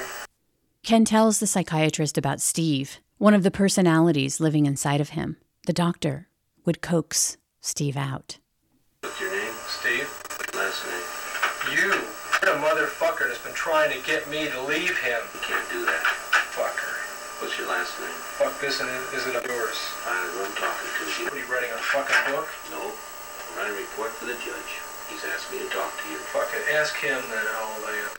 Ken 0.82 1.04
tells 1.04 1.38
the 1.38 1.46
psychiatrist 1.46 2.18
about 2.18 2.40
Steve, 2.40 3.00
one 3.18 3.34
of 3.34 3.42
the 3.42 3.50
personalities 3.50 4.40
living 4.40 4.66
inside 4.66 5.00
of 5.00 5.10
him. 5.10 5.37
The 5.66 5.72
doctor 5.72 6.28
would 6.64 6.82
coax 6.82 7.37
Steve 7.60 7.96
out. 7.96 8.38
What's 9.00 9.20
your 9.20 9.30
name? 9.30 9.52
Steve. 9.68 10.08
Last 10.54 10.84
name? 10.87 11.76
You. 11.76 11.92
You're 11.92 12.02
a 12.48 12.59
motherfucker 12.61 13.28
that's 13.28 13.40
been 13.40 13.57
trying 13.57 13.88
to 13.92 14.00
get 14.04 14.28
me 14.28 14.48
to 14.50 14.61
leave 14.68 14.96
him. 15.00 15.20
You 15.33 15.42
can't 15.44 15.68
do 15.72 15.85
that. 15.87 16.04
Fucker. 16.52 16.92
What's 17.40 17.57
your 17.59 17.68
last 17.68 17.96
name? 18.00 18.18
Fuck 18.37 18.61
this 18.61 18.80
and 18.80 18.88
is 19.16 19.24
it 19.26 19.35
yours? 19.48 19.78
I 20.04 20.12
know 20.35 20.48
I'm 20.48 20.57
talking 20.57 20.88
to. 20.88 21.02
You. 21.20 21.24
What 21.28 21.35
are 21.35 21.42
you 21.42 21.48
writing 21.48 21.72
a 21.72 21.80
fucking 21.90 22.20
book? 22.33 22.48
No. 22.70 22.80
I'm 22.85 23.52
writing 23.57 23.76
a 23.76 23.83
report 23.83 24.12
for 24.16 24.26
the 24.26 24.37
judge. 24.40 24.70
He's 25.09 25.24
asked 25.28 25.52
me 25.52 25.61
to 25.61 25.68
talk 25.72 25.90
to 25.92 26.04
you. 26.12 26.18
Fucking 26.33 26.64
ask 26.76 26.96
him 26.96 27.20
then 27.33 27.44
how 27.54 27.64
old 27.76 27.85
I 27.88 27.94
am. 27.96 28.12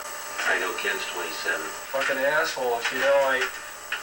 I 0.46 0.54
know 0.62 0.70
Ken's 0.78 1.02
27. 1.10 1.58
Fucking 1.90 2.20
assholes, 2.22 2.86
you 2.94 3.02
know, 3.02 3.16
I 3.26 3.42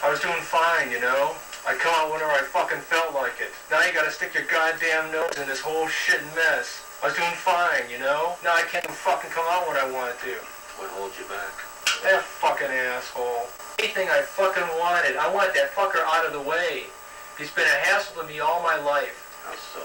I 0.04 0.10
was 0.10 0.20
doing 0.20 0.40
fine, 0.44 0.92
you 0.92 1.00
know? 1.00 1.32
I 1.64 1.72
come 1.80 1.96
out 1.96 2.12
whenever 2.12 2.32
I 2.32 2.44
fucking 2.44 2.84
felt 2.84 3.16
like 3.16 3.40
it. 3.40 3.48
Now 3.70 3.80
you 3.84 3.92
gotta 3.96 4.12
stick 4.12 4.34
your 4.34 4.44
goddamn 4.44 5.08
nose 5.12 5.32
in 5.40 5.48
this 5.48 5.60
whole 5.60 5.88
shit 5.88 6.20
mess. 6.36 6.84
I 7.04 7.08
was 7.08 7.16
doing 7.20 7.36
fine, 7.36 7.84
you 7.92 7.98
know? 7.98 8.32
Now 8.40 8.56
I 8.56 8.64
can't 8.72 8.88
fucking 8.88 9.28
come 9.28 9.44
out 9.52 9.68
when 9.68 9.76
I 9.76 9.84
want 9.92 10.16
to. 10.24 10.40
What 10.80 10.88
holds 10.96 11.12
you 11.20 11.28
back? 11.28 11.52
That 12.00 12.24
fucking 12.24 12.72
asshole. 12.72 13.44
Anything 13.76 14.08
I 14.08 14.24
fucking 14.24 14.64
wanted, 14.80 15.20
I 15.20 15.28
want 15.28 15.52
that 15.52 15.68
fucker 15.76 16.00
out 16.00 16.24
of 16.24 16.32
the 16.32 16.40
way. 16.40 16.88
He's 17.36 17.52
been 17.52 17.68
a 17.68 17.78
hassle 17.84 18.22
to 18.22 18.26
me 18.26 18.40
all 18.40 18.62
my 18.62 18.80
life. 18.80 19.20
How 19.44 19.52
so? 19.52 19.84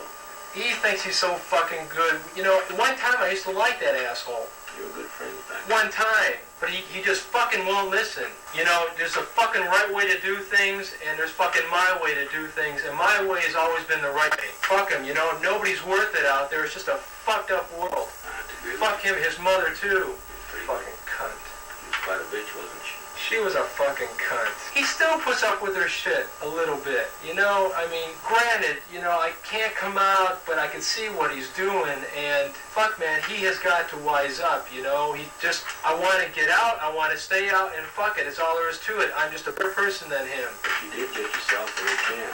He 0.56 0.72
thinks 0.80 1.04
he's 1.04 1.20
so 1.20 1.36
fucking 1.36 1.92
good. 1.94 2.24
You 2.40 2.44
know, 2.48 2.56
one 2.80 2.96
time 2.96 3.20
I 3.20 3.36
used 3.36 3.44
to 3.44 3.52
like 3.52 3.82
that 3.82 4.00
asshole. 4.00 4.48
Good 4.96 5.06
friends 5.06 5.36
back 5.50 5.68
One 5.70 5.92
time. 5.92 6.40
But 6.60 6.70
he, 6.76 6.84
he 6.92 7.02
just 7.02 7.24
fucking 7.32 7.66
won't 7.66 7.90
listen. 7.90 8.28
You 8.56 8.66
know, 8.66 8.88
there's 8.98 9.16
a 9.16 9.24
fucking 9.24 9.64
right 9.64 9.88
way 9.96 10.12
to 10.12 10.20
do 10.20 10.38
things, 10.44 10.94
and 11.08 11.18
there's 11.18 11.32
fucking 11.32 11.64
my 11.72 11.98
way 12.04 12.16
to 12.16 12.28
do 12.36 12.48
things, 12.48 12.84
and 12.84 12.98
my 12.98 13.24
way 13.24 13.40
has 13.48 13.56
always 13.56 13.86
been 13.88 14.02
the 14.02 14.12
right 14.12 14.32
way. 14.36 14.52
Fuck 14.68 14.92
him, 14.92 15.06
you 15.06 15.14
know, 15.14 15.32
nobody's 15.42 15.80
worth 15.86 16.16
it 16.20 16.26
out 16.26 16.52
there. 16.52 16.66
It's 16.66 16.74
just 16.74 16.90
a 16.90 17.00
fucked 17.00 17.52
up 17.52 17.72
world. 17.80 18.12
I 18.28 18.36
have 18.36 18.48
to 18.52 18.56
agree 18.60 18.76
with 18.76 18.84
Fuck 18.84 19.00
him, 19.00 19.16
his 19.16 19.40
mother 19.40 19.72
too. 19.72 20.20
Fucking 20.68 21.00
cunt. 21.08 21.40
She 21.40 21.88
was 21.88 22.00
quite 22.04 22.20
a 22.20 22.28
bitch, 22.28 22.52
wasn't 22.52 22.84
she? 22.84 22.99
She 23.30 23.38
was 23.38 23.54
a 23.54 23.62
fucking 23.62 24.10
cunt. 24.18 24.74
He 24.74 24.82
still 24.82 25.20
puts 25.20 25.44
up 25.44 25.62
with 25.62 25.76
her 25.76 25.88
shit 25.88 26.26
a 26.42 26.48
little 26.48 26.78
bit. 26.78 27.14
You 27.22 27.36
know, 27.36 27.72
I 27.78 27.86
mean, 27.94 28.10
granted, 28.26 28.82
you 28.92 29.02
know, 29.02 29.12
I 29.12 29.34
can't 29.46 29.74
come 29.76 30.00
out, 30.00 30.42
but 30.48 30.58
I 30.58 30.66
can 30.66 30.82
see 30.82 31.14
what 31.14 31.30
he's 31.30 31.48
doing, 31.54 31.94
and 32.18 32.50
fuck, 32.74 33.00
man, 33.00 33.22
he 33.30 33.46
has 33.46 33.60
got 33.60 33.88
to 33.90 33.98
wise 33.98 34.40
up, 34.40 34.66
you 34.74 34.82
know? 34.82 35.14
He 35.14 35.26
just, 35.40 35.64
I 35.86 35.94
want 35.94 36.26
to 36.26 36.30
get 36.34 36.50
out, 36.50 36.82
I 36.82 36.90
want 36.90 37.14
to 37.14 37.20
stay 37.20 37.52
out, 37.52 37.70
and 37.78 37.86
fuck 37.86 38.18
it, 38.18 38.26
it's 38.26 38.40
all 38.40 38.56
there 38.58 38.68
is 38.68 38.80
to 38.90 38.98
it. 38.98 39.12
I'm 39.16 39.32
just 39.32 39.46
a 39.46 39.52
better 39.52 39.78
person 39.78 40.10
than 40.10 40.26
him. 40.26 40.50
But 40.64 40.74
you 40.82 41.06
did 41.06 41.14
get 41.14 41.30
yourself 41.30 41.70
in 41.78 41.86
a 41.86 41.98
jam. 42.10 42.34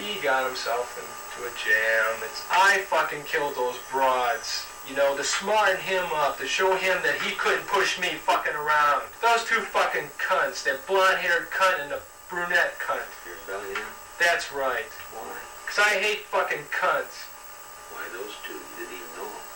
He 0.00 0.24
got 0.24 0.46
himself 0.48 0.96
into 0.96 1.44
a 1.44 1.52
jam. 1.52 2.16
It's, 2.24 2.40
I 2.50 2.78
fucking 2.88 3.24
killed 3.24 3.56
those 3.56 3.76
broads. 3.92 4.64
You 4.88 4.96
know, 4.96 5.16
to 5.16 5.22
smarten 5.22 5.80
him 5.80 6.04
up, 6.14 6.38
to 6.38 6.46
show 6.46 6.74
him 6.74 6.98
that 7.04 7.20
he 7.22 7.36
couldn't 7.36 7.66
push 7.66 8.00
me 8.00 8.08
fucking 8.26 8.54
around. 8.54 9.02
Those 9.22 9.44
two 9.44 9.60
fucking 9.70 10.10
cunts, 10.18 10.64
that 10.64 10.84
blonde-haired 10.86 11.50
cunt 11.50 11.82
and 11.82 11.90
the 11.90 12.00
brunette 12.28 12.74
cunt. 12.80 13.06
You're 13.26 13.36
rebelling? 13.46 13.84
That's 14.18 14.50
right. 14.52 14.90
Why? 15.14 15.30
'Cause 15.66 15.78
I 15.78 16.00
hate 16.02 16.26
fucking 16.26 16.66
cunts. 16.74 17.30
Why 17.94 18.02
those 18.12 18.34
two? 18.42 18.58
You 18.58 18.86
didn't 18.86 18.98
even 18.98 19.16
know 19.16 19.30
them. 19.30 19.46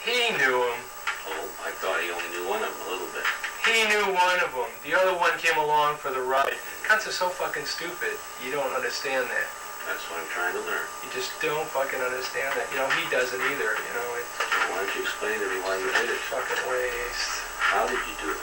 He 0.00 0.18
knew 0.40 0.56
him. 0.64 0.80
Oh, 1.28 1.44
I 1.66 1.70
thought 1.76 2.00
he 2.00 2.10
only 2.10 2.28
knew 2.32 2.48
one 2.48 2.64
of 2.64 2.72
them 2.72 2.86
a 2.88 2.90
little 2.90 3.12
bit. 3.12 3.24
He 3.68 3.84
knew 3.84 4.16
one 4.16 4.40
of 4.40 4.50
them. 4.56 4.72
The 4.82 4.96
other 4.96 5.12
one 5.12 5.36
came 5.36 5.58
along 5.60 5.98
for 5.98 6.10
the 6.10 6.22
ride. 6.22 6.56
Cunts 6.88 7.06
are 7.06 7.12
so 7.12 7.28
fucking 7.28 7.66
stupid. 7.66 8.16
You 8.42 8.50
don't 8.50 8.72
understand 8.72 9.28
that. 9.28 9.48
That's 9.86 10.00
what 10.08 10.20
I'm 10.20 10.28
trying 10.32 10.54
to 10.54 10.60
learn. 10.64 10.86
You 11.04 11.10
just 11.12 11.36
don't 11.40 11.68
fucking 11.68 12.00
understand 12.00 12.56
that. 12.56 12.66
You 12.72 12.78
know, 12.78 12.88
he 12.96 13.04
doesn't 13.10 13.40
either. 13.40 13.76
You 13.76 13.92
know, 13.94 14.08
it's 14.16 14.39
why 14.70 14.76
don't 14.86 14.94
you 14.94 15.02
explain 15.02 15.36
to 15.38 15.46
me 15.50 15.58
why 15.66 15.76
you 15.78 15.90
did 16.00 16.08
it? 16.10 16.20
fucking 16.30 16.62
waste. 16.70 17.42
How 17.58 17.86
did 17.86 17.98
you 18.06 18.14
do 18.22 18.30
it? 18.30 18.40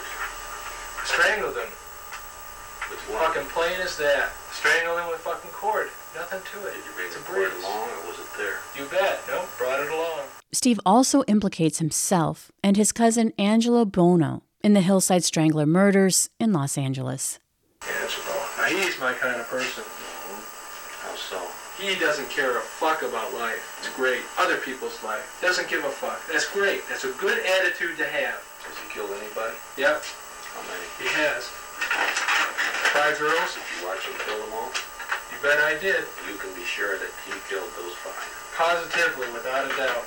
Strangled 1.04 1.56
him. 1.56 1.70
With 2.92 3.00
what? 3.08 3.32
Fucking 3.32 3.48
plain 3.50 3.80
as 3.80 3.96
that. 3.98 4.32
Strangled 4.52 4.98
him 5.00 5.08
with 5.08 5.20
fucking 5.20 5.50
cord. 5.52 5.88
Nothing 6.14 6.40
to 6.40 6.66
it. 6.68 6.74
Did 6.74 6.84
you 6.84 6.92
bring 6.96 7.06
it's 7.06 7.16
the 7.16 7.22
a 7.22 7.24
cord 7.24 7.50
breeze. 7.52 7.64
along 7.64 7.88
or 7.88 8.08
was 8.08 8.18
it 8.20 8.30
there? 8.36 8.58
You 8.76 8.84
bet. 8.90 9.20
No, 9.28 9.44
brought 9.58 9.80
it 9.80 9.90
along. 9.90 10.24
Steve 10.52 10.80
also 10.86 11.22
implicates 11.24 11.78
himself 11.78 12.50
and 12.64 12.76
his 12.76 12.92
cousin 12.92 13.32
Angelo 13.38 13.84
Buono 13.84 14.42
in 14.62 14.72
the 14.74 14.80
Hillside 14.80 15.24
Strangler 15.24 15.66
murders 15.66 16.30
in 16.40 16.52
Los 16.52 16.76
Angeles. 16.78 17.38
Yes, 17.84 18.16
bro. 18.24 18.34
Now 18.64 18.68
he's 18.76 18.98
my 18.98 19.12
kind 19.12 19.40
of 19.40 19.46
person. 19.48 19.84
He 21.78 21.94
doesn't 21.94 22.28
care 22.28 22.58
a 22.58 22.60
fuck 22.60 23.02
about 23.06 23.32
life. 23.34 23.62
It's 23.78 23.94
great. 23.94 24.22
Other 24.36 24.58
people's 24.58 24.98
life. 25.06 25.22
Doesn't 25.40 25.70
give 25.70 25.84
a 25.86 25.90
fuck. 25.94 26.18
That's 26.26 26.50
great. 26.50 26.82
That's 26.90 27.04
a 27.06 27.14
good 27.22 27.38
attitude 27.38 27.94
to 28.02 28.06
have. 28.06 28.42
Has 28.66 28.74
he 28.82 28.86
killed 28.90 29.14
anybody? 29.14 29.54
Yep, 29.78 30.02
How 30.02 30.62
many? 30.66 30.86
he 30.98 31.06
has. 31.22 31.46
Five 32.90 33.14
girls. 33.22 33.54
Did 33.54 33.62
you 33.78 33.86
watch 33.86 34.02
him 34.02 34.16
kill 34.26 34.42
them 34.42 34.50
all? 34.58 34.74
You 35.30 35.38
bet 35.38 35.62
I 35.62 35.78
did. 35.78 36.02
You 36.26 36.34
can 36.42 36.50
be 36.58 36.66
sure 36.66 36.98
that 36.98 37.12
he 37.30 37.32
killed 37.46 37.70
those 37.78 37.94
five. 38.02 38.26
Positively, 38.58 39.30
without 39.30 39.70
a 39.70 39.72
doubt. 39.78 40.02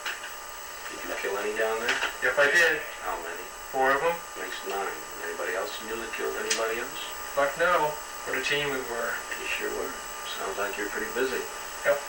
Did 0.91 0.99
you 1.07 1.15
kill 1.23 1.39
any 1.39 1.55
down 1.55 1.79
there? 1.79 1.95
Yep, 2.27 2.35
I 2.35 2.47
did, 2.51 2.83
How 3.07 3.15
many? 3.23 3.43
four 3.71 3.95
of 3.95 4.03
them. 4.03 4.11
Makes 4.43 4.59
nine. 4.67 4.97
Anybody 5.23 5.55
else 5.55 5.71
knew 5.87 5.95
that 5.95 6.11
killed 6.19 6.35
anybody 6.35 6.83
else? 6.83 6.99
Fuck 7.31 7.55
no. 7.55 7.95
What 8.27 8.35
a 8.35 8.43
team 8.43 8.67
we 8.67 8.83
were. 8.91 9.11
You 9.39 9.47
sure 9.47 9.71
were. 9.79 9.87
Sounds 10.35 10.59
like 10.59 10.75
you're 10.75 10.91
pretty 10.91 11.07
busy. 11.15 11.39
Yep. 11.85 12.01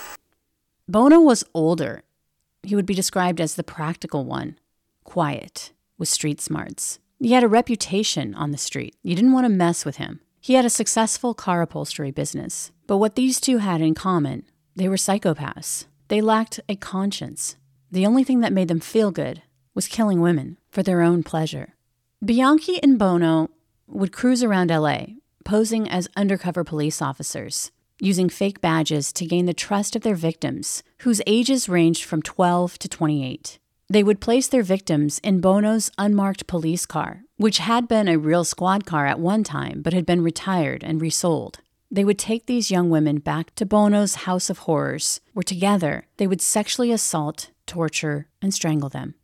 Buono 0.89 1.21
was 1.21 1.45
older. 1.55 2.03
He 2.63 2.75
would 2.75 2.87
be 2.87 2.95
described 2.95 3.41
as 3.41 3.55
the 3.55 3.65
practical 3.65 4.25
one, 4.25 4.59
quiet, 5.05 5.73
with 5.99 6.09
street 6.09 6.41
smarts. 6.41 6.99
He 7.19 7.33
had 7.33 7.45
a 7.45 7.49
reputation 7.49 8.35
on 8.35 8.51
the 8.51 8.59
street. 8.59 8.97
You 9.03 9.15
didn't 9.15 9.33
want 9.33 9.45
to 9.45 9.49
mess 9.49 9.85
with 9.85 9.97
him. 9.97 10.21
He 10.41 10.55
had 10.55 10.65
a 10.65 10.71
successful 10.71 11.35
car 11.35 11.63
upholstery 11.63 12.11
business. 12.11 12.73
But 12.87 12.97
what 12.97 13.15
these 13.15 13.41
two 13.41 13.59
had 13.59 13.81
in 13.81 13.95
common, 13.95 14.45
they 14.75 14.89
were 14.89 14.97
psychopaths. 14.97 15.87
They 16.09 16.21
lacked 16.21 16.61
a 16.69 16.77
conscience. 16.77 17.57
The 17.91 18.07
only 18.07 18.25
thing 18.25 18.41
that 18.41 18.53
made 18.53 18.69
them 18.69 18.81
feel 18.81 19.13
good 19.13 19.43
was 19.75 19.87
killing 19.87 20.21
women 20.21 20.59
for 20.69 20.83
their 20.83 21.01
own 21.01 21.23
pleasure. 21.23 21.75
Bianchi 22.25 22.83
and 22.83 22.99
Buono 22.99 23.51
would 23.87 24.13
cruise 24.13 24.43
around 24.43 24.71
LA, 24.71 25.07
posing 25.45 25.89
as 25.89 26.09
undercover 26.17 26.65
police 26.65 27.01
officers, 27.01 27.71
using 28.03 28.29
fake 28.29 28.61
badges 28.61 29.13
to 29.13 29.25
gain 29.25 29.47
the 29.47 29.55
trust 29.55 29.95
of 29.95 30.03
their 30.03 30.17
victims, 30.17 30.83
whose 31.03 31.23
ages 31.25 31.69
ranged 31.69 32.03
from 32.03 32.21
12 32.21 32.77
to 32.81 32.89
28. 32.89 33.61
They 33.89 34.03
would 34.03 34.21
place 34.21 34.49
their 34.49 34.65
victims 34.65 35.21
in 35.21 35.41
Buono's 35.41 35.93
unmarked 35.97 36.49
police 36.49 36.85
car, 36.85 37.23
which 37.37 37.59
had 37.59 37.87
been 37.87 38.09
a 38.09 38.19
real 38.19 38.43
squad 38.43 38.87
car 38.87 39.07
at 39.07 39.21
one 39.21 39.45
time 39.45 39.83
but 39.83 39.93
had 39.93 40.05
been 40.05 40.21
retired 40.21 40.83
and 40.83 41.01
resold. 41.01 41.61
They 41.93 42.05
would 42.05 42.19
take 42.19 42.47
these 42.47 42.73
young 42.73 42.91
women 42.91 43.19
back 43.19 43.55
to 43.55 43.67
Buono's 43.67 44.27
House 44.27 44.51
of 44.51 44.59
Horrors, 44.59 45.21
where 45.33 45.45
together 45.45 46.07
they 46.17 46.27
would 46.27 46.41
sexually 46.41 46.91
assault, 46.91 47.51
torture, 47.67 48.27
and 48.41 48.53
strangle 48.53 48.89
them. 48.89 49.15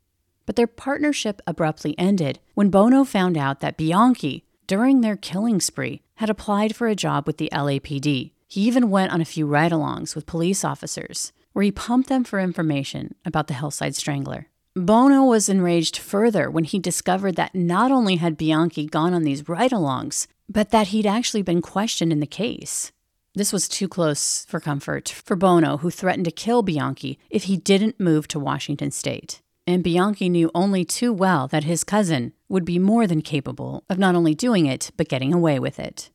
But 0.47 0.55
their 0.55 0.69
partnership 0.69 1.43
abruptly 1.49 1.99
ended 1.99 2.39
when 2.55 2.71
Buono 2.71 3.03
found 3.03 3.37
out 3.37 3.59
that 3.59 3.77
Bianchi, 3.77 4.45
during 4.69 5.01
their 5.01 5.17
killing 5.17 5.61
spree, 5.61 6.03
had 6.17 6.31
applied 6.31 6.77
for 6.77 6.87
a 6.87 6.95
job 6.95 7.27
with 7.27 7.39
the 7.39 7.49
LAPD. 7.53 8.33
He 8.51 8.63
even 8.63 8.89
went 8.89 9.13
on 9.13 9.21
a 9.21 9.27
few 9.27 9.47
ride 9.47 9.73
alongs 9.73 10.15
with 10.15 10.25
police 10.25 10.65
officers, 10.65 11.35
where 11.53 11.63
he 11.63 11.71
pumped 11.71 12.09
them 12.09 12.25
for 12.25 12.41
information 12.41 13.15
about 13.27 13.47
the 13.47 13.53
Hillside 13.55 13.95
Strangler. 13.95 14.47
Buono 14.75 15.25
was 15.25 15.51
enraged 15.51 15.99
further 15.99 16.51
when 16.51 16.65
he 16.65 16.79
discovered 16.79 17.37
that 17.37 17.55
not 17.55 17.91
only 17.91 18.17
had 18.17 18.39
Bianchi 18.39 18.87
gone 18.87 19.13
on 19.13 19.23
these 19.23 19.49
ride 19.51 19.73
alongs, 19.73 20.29
but 20.49 20.71
that 20.71 20.89
he'd 20.89 21.07
actually 21.07 21.43
been 21.43 21.61
questioned 21.61 22.11
in 22.11 22.21
the 22.21 22.27
case. 22.27 22.91
This 23.35 23.53
was 23.53 23.69
too 23.69 23.87
close 23.87 24.47
for 24.47 24.61
comfort 24.61 25.11
for 25.11 25.37
Buono, 25.37 25.77
who 25.77 25.91
threatened 25.91 26.25
to 26.25 26.31
kill 26.31 26.63
Bianchi 26.63 27.19
if 27.29 27.45
he 27.45 27.59
didn't 27.59 28.01
move 28.01 28.29
to 28.29 28.39
Washington 28.39 28.91
state. 28.91 29.43
And 29.67 29.85
Bianchi 29.85 30.31
knew 30.31 30.51
only 30.55 30.87
too 30.87 31.13
well 31.13 31.49
that 31.49 31.65
his 31.65 31.85
cousin 31.85 32.33
would 32.49 32.65
be 32.65 32.79
more 32.79 33.07
than 33.07 33.21
capable 33.21 33.85
of 33.91 33.99
not 33.99 34.15
only 34.15 34.35
doing 34.35 34.65
it, 34.65 34.91
but 34.97 35.11
getting 35.11 35.35
away 35.35 35.59
with 35.59 35.79
it. 35.79 36.11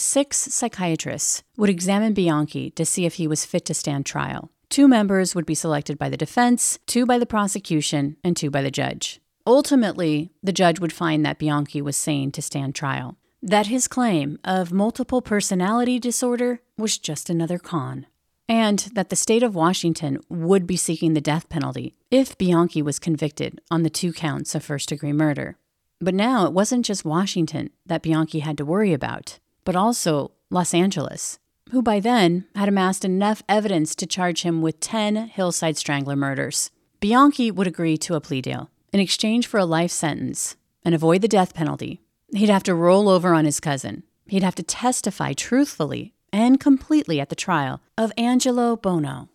Six 0.00 0.38
psychiatrists 0.38 1.42
would 1.58 1.68
examine 1.68 2.14
Bianchi 2.14 2.70
to 2.70 2.86
see 2.86 3.04
if 3.04 3.16
he 3.16 3.28
was 3.28 3.44
fit 3.44 3.66
to 3.66 3.74
stand 3.74 4.06
trial. 4.06 4.50
Two 4.70 4.88
members 4.88 5.34
would 5.34 5.44
be 5.44 5.54
selected 5.54 5.98
by 5.98 6.08
the 6.08 6.16
defense, 6.16 6.78
two 6.86 7.04
by 7.04 7.18
the 7.18 7.26
prosecution, 7.26 8.16
and 8.24 8.34
two 8.34 8.50
by 8.50 8.62
the 8.62 8.70
judge. 8.70 9.20
Ultimately, 9.46 10.30
the 10.42 10.54
judge 10.54 10.80
would 10.80 10.94
find 10.94 11.22
that 11.26 11.38
Bianchi 11.38 11.82
was 11.82 11.98
sane 11.98 12.32
to 12.32 12.40
stand 12.40 12.74
trial, 12.74 13.18
that 13.42 13.66
his 13.66 13.86
claim 13.86 14.38
of 14.42 14.72
multiple 14.72 15.20
personality 15.20 15.98
disorder 15.98 16.62
was 16.78 16.96
just 16.96 17.28
another 17.28 17.58
con, 17.58 18.06
and 18.48 18.78
that 18.94 19.10
the 19.10 19.16
state 19.16 19.42
of 19.42 19.54
Washington 19.54 20.18
would 20.30 20.66
be 20.66 20.78
seeking 20.78 21.12
the 21.12 21.20
death 21.20 21.50
penalty 21.50 21.94
if 22.10 22.38
Bianchi 22.38 22.80
was 22.80 22.98
convicted 22.98 23.60
on 23.70 23.82
the 23.82 23.90
two 23.90 24.14
counts 24.14 24.54
of 24.54 24.64
first 24.64 24.88
degree 24.88 25.12
murder. 25.12 25.58
But 26.00 26.14
now 26.14 26.46
it 26.46 26.54
wasn't 26.54 26.86
just 26.86 27.04
Washington 27.04 27.68
that 27.84 28.00
Bianchi 28.00 28.38
had 28.38 28.56
to 28.56 28.64
worry 28.64 28.94
about, 28.94 29.38
but 29.70 29.76
also 29.76 30.32
Los 30.50 30.74
Angeles, 30.74 31.38
who 31.70 31.80
by 31.80 32.00
then 32.00 32.44
had 32.56 32.68
amassed 32.68 33.04
enough 33.04 33.40
evidence 33.48 33.94
to 33.94 34.04
charge 34.04 34.42
him 34.42 34.62
with 34.62 34.80
10 34.80 35.28
Hillside 35.28 35.76
Strangler 35.76 36.16
murders. 36.16 36.72
Bianchi 36.98 37.52
would 37.52 37.68
agree 37.68 37.96
to 37.98 38.16
a 38.16 38.20
plea 38.20 38.42
deal 38.42 38.68
in 38.92 38.98
exchange 38.98 39.46
for 39.46 39.58
a 39.58 39.64
life 39.64 39.92
sentence 39.92 40.56
and 40.84 40.92
avoid 40.92 41.22
the 41.22 41.28
death 41.28 41.54
penalty. 41.54 42.00
He'd 42.34 42.48
have 42.48 42.64
to 42.64 42.74
roll 42.74 43.08
over 43.08 43.32
on 43.32 43.44
his 43.44 43.60
cousin. 43.60 44.02
He'd 44.26 44.42
have 44.42 44.56
to 44.56 44.64
testify 44.64 45.34
truthfully 45.34 46.14
and 46.32 46.58
completely 46.58 47.20
at 47.20 47.28
the 47.28 47.36
trial 47.36 47.80
of 47.96 48.12
Angelo 48.18 48.74
Buono. 48.74 49.28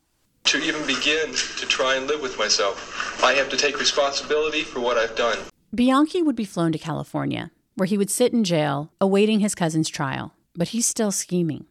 To 0.51 0.57
even 0.57 0.85
begin 0.85 1.33
to 1.33 1.65
try 1.65 1.95
and 1.95 2.07
live 2.07 2.21
with 2.21 2.37
myself, 2.37 3.23
I 3.23 3.35
have 3.35 3.47
to 3.51 3.55
take 3.55 3.79
responsibility 3.79 4.63
for 4.63 4.81
what 4.81 4.97
I've 4.97 5.15
done. 5.15 5.37
Bianchi 5.73 6.21
would 6.21 6.35
be 6.35 6.43
flown 6.43 6.73
to 6.73 6.77
California, 6.77 7.51
where 7.75 7.85
he 7.85 7.97
would 7.97 8.09
sit 8.09 8.33
in 8.33 8.43
jail 8.43 8.91
awaiting 8.99 9.39
his 9.39 9.55
cousin's 9.55 9.89
trial, 9.89 10.33
but 10.55 10.69
he's 10.69 10.85
still 10.85 11.11
scheming. 11.11 11.65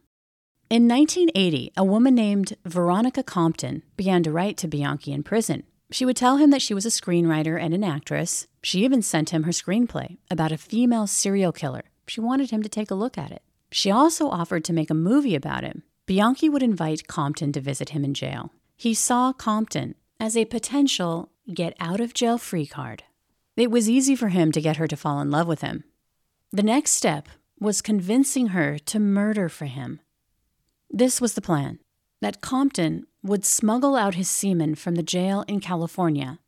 In 0.69 0.87
1980, 0.87 1.73
a 1.77 1.83
woman 1.83 2.15
named 2.15 2.55
Veronica 2.65 3.21
Compton 3.23 3.83
began 3.97 4.23
to 4.23 4.31
write 4.31 4.57
to 4.57 4.67
Bianchi 4.67 5.11
in 5.11 5.23
prison. 5.23 5.63
She 5.91 6.05
would 6.05 6.17
tell 6.17 6.37
him 6.37 6.49
that 6.49 6.61
she 6.61 6.73
was 6.73 6.85
a 6.85 6.89
screenwriter 6.89 7.61
and 7.61 7.73
an 7.73 7.83
actress. 7.83 8.47
She 8.63 8.83
even 8.83 9.03
sent 9.03 9.29
him 9.29 9.43
her 9.43 9.51
screenplay 9.51 10.17
about 10.31 10.51
a 10.51 10.57
female 10.57 11.05
serial 11.05 11.51
killer. 11.51 11.83
She 12.07 12.21
wanted 12.21 12.49
him 12.49 12.63
to 12.63 12.69
take 12.69 12.89
a 12.89 12.95
look 12.95 13.17
at 13.17 13.31
it. 13.31 13.43
She 13.71 13.91
also 13.91 14.27
offered 14.29 14.63
to 14.65 14.73
make 14.73 14.89
a 14.89 14.95
movie 14.95 15.35
about 15.35 15.63
him. 15.63 15.83
Bianchi 16.07 16.49
would 16.49 16.63
invite 16.63 17.07
Compton 17.07 17.51
to 17.51 17.61
visit 17.61 17.89
him 17.89 18.03
in 18.03 18.13
jail. 18.13 18.51
he 18.75 18.93
saw 18.93 19.31
Compton 19.33 19.95
as 20.19 20.35
a 20.35 20.45
potential 20.45 21.29
get 21.53 21.75
out 21.79 21.99
of 21.99 22.13
jail 22.13 22.37
free 22.37 22.65
card. 22.65 23.03
It 23.55 23.71
was 23.71 23.89
easy 23.89 24.15
for 24.15 24.29
him 24.29 24.51
to 24.51 24.61
get 24.61 24.77
her 24.77 24.87
to 24.87 24.97
fall 24.97 25.21
in 25.21 25.31
love 25.31 25.47
with 25.47 25.61
him. 25.61 25.83
The 26.51 26.63
next 26.63 26.91
step 26.91 27.27
was 27.59 27.81
convincing 27.81 28.47
her 28.47 28.77
to 28.79 28.99
murder 28.99 29.49
for 29.49 29.65
him. 29.65 29.99
This 30.89 31.19
was 31.19 31.33
the 31.33 31.41
plan 31.41 31.79
that 32.21 32.41
Compton 32.41 33.05
would 33.23 33.45
smuggle 33.45 33.95
out 33.95 34.15
his 34.15 34.29
semen 34.29 34.75
from 34.75 34.95
the 34.95 35.03
jail 35.03 35.43
in 35.47 35.59
California, 35.59 36.39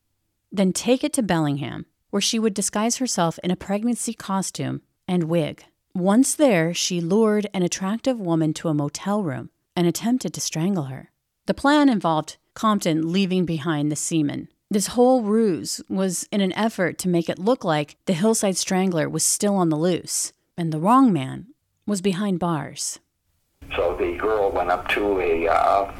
then 0.51 0.71
take 0.71 1.03
it 1.03 1.13
to 1.13 1.23
Bellingham, 1.23 1.85
where 2.09 2.21
she 2.21 2.39
would 2.39 2.53
disguise 2.53 2.97
herself 2.97 3.37
in 3.43 3.51
a 3.51 3.55
pregnancy 3.55 4.13
costume 4.13 4.81
and 5.07 5.25
wig. 5.25 5.65
Once 5.93 6.35
there, 6.35 6.73
she 6.73 7.01
lured 7.01 7.47
an 7.53 7.63
attractive 7.63 8.19
woman 8.19 8.53
to 8.53 8.69
a 8.69 8.73
motel 8.73 9.23
room 9.23 9.49
and 9.75 9.87
attempted 9.87 10.33
to 10.33 10.41
strangle 10.41 10.85
her. 10.85 11.11
The 11.47 11.53
plan 11.53 11.89
involved 11.89 12.37
Compton 12.53 13.11
leaving 13.11 13.45
behind 13.45 13.91
the 13.91 13.95
semen. 13.95 14.47
This 14.69 14.87
whole 14.87 15.21
ruse 15.21 15.81
was 15.87 16.27
in 16.29 16.41
an 16.41 16.51
effort 16.53 16.97
to 16.99 17.07
make 17.07 17.29
it 17.29 17.39
look 17.39 17.63
like 17.63 17.95
the 18.05 18.13
hillside 18.13 18.57
strangler 18.57 19.07
was 19.07 19.23
still 19.23 19.55
on 19.55 19.69
the 19.69 19.77
loose 19.77 20.33
and 20.57 20.73
the 20.73 20.79
wrong 20.79 21.13
man 21.13 21.47
was 21.85 22.01
behind 22.01 22.39
bars. 22.39 22.99
So 23.75 23.95
the 23.97 24.17
girl 24.17 24.51
went 24.51 24.69
up 24.69 24.89
to 24.89 25.21
a 25.21 25.47
uh, 25.47 25.93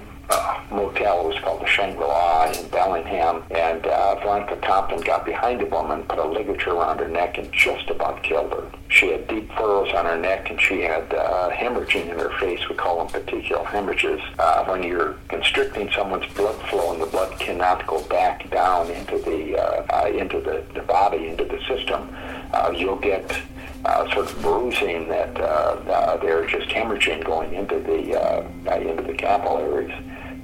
motel. 0.71 1.21
It 1.21 1.27
was 1.33 1.39
called 1.43 1.61
the 1.61 1.67
Shangri-La 1.67 2.51
in 2.51 2.67
Bellingham. 2.69 3.43
And 3.51 3.85
uh, 3.85 4.15
Veronica 4.15 4.57
Compton 4.57 5.01
got 5.01 5.25
behind 5.25 5.61
a 5.61 5.65
woman, 5.65 6.03
put 6.03 6.19
a 6.19 6.25
ligature 6.25 6.71
around 6.71 6.99
her 6.99 7.07
neck, 7.07 7.37
and 7.37 7.51
just 7.51 7.89
about 7.89 8.23
killed 8.23 8.51
her. 8.53 8.71
She 8.89 9.11
had 9.11 9.27
deep 9.27 9.51
furrows 9.53 9.93
on 9.93 10.05
her 10.05 10.17
neck, 10.17 10.49
and 10.49 10.59
she 10.61 10.81
had 10.81 11.13
uh, 11.13 11.49
hemorrhaging 11.51 12.09
in 12.09 12.19
her 12.19 12.37
face. 12.39 12.67
We 12.69 12.75
call 12.75 13.05
them 13.05 13.21
petechial 13.21 13.65
hemorrhages. 13.65 14.21
Uh, 14.39 14.65
when 14.65 14.83
you're 14.83 15.15
constricting 15.27 15.89
someone's 15.91 16.31
blood 16.33 16.59
flow, 16.69 16.93
and 16.93 17.01
the 17.01 17.07
blood 17.07 17.37
cannot 17.39 17.85
go 17.85 18.01
back 18.03 18.49
down 18.49 18.89
into 18.91 19.17
the 19.19 19.57
uh, 19.57 19.85
uh, 19.89 20.07
into 20.07 20.39
the, 20.39 20.63
the 20.73 20.81
body, 20.81 21.27
into 21.27 21.43
the 21.43 21.59
system, 21.67 22.09
uh, 22.53 22.73
you'll 22.75 22.95
get 22.95 23.41
uh, 23.85 24.09
sort 24.13 24.29
of 24.29 24.41
bruising 24.41 25.07
that 25.09 25.39
uh, 25.39 25.43
uh, 25.89 26.17
they're 26.17 26.45
just 26.45 26.67
hemorrhaging 26.69 27.23
going 27.23 27.53
into 27.53 27.79
the 27.79 28.19
uh, 28.19 28.47
uh, 28.67 28.79
into 28.79 29.03
the 29.03 29.13
capillaries. 29.13 29.93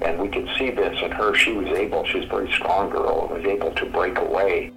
And 0.02 0.20
we 0.20 0.30
could 0.30 0.50
see 0.58 0.72
this 0.72 1.02
in 1.02 1.12
her. 1.12 1.36
She 1.36 1.54
was 1.54 1.68
able, 1.68 2.06
she 2.06 2.18
was 2.18 2.26
a 2.26 2.30
very 2.30 2.52
strong 2.54 2.90
girl, 2.90 3.28
and 3.28 3.44
was 3.44 3.46
able 3.46 3.72
to 3.72 3.86
break 3.86 4.18
away. 4.18 4.72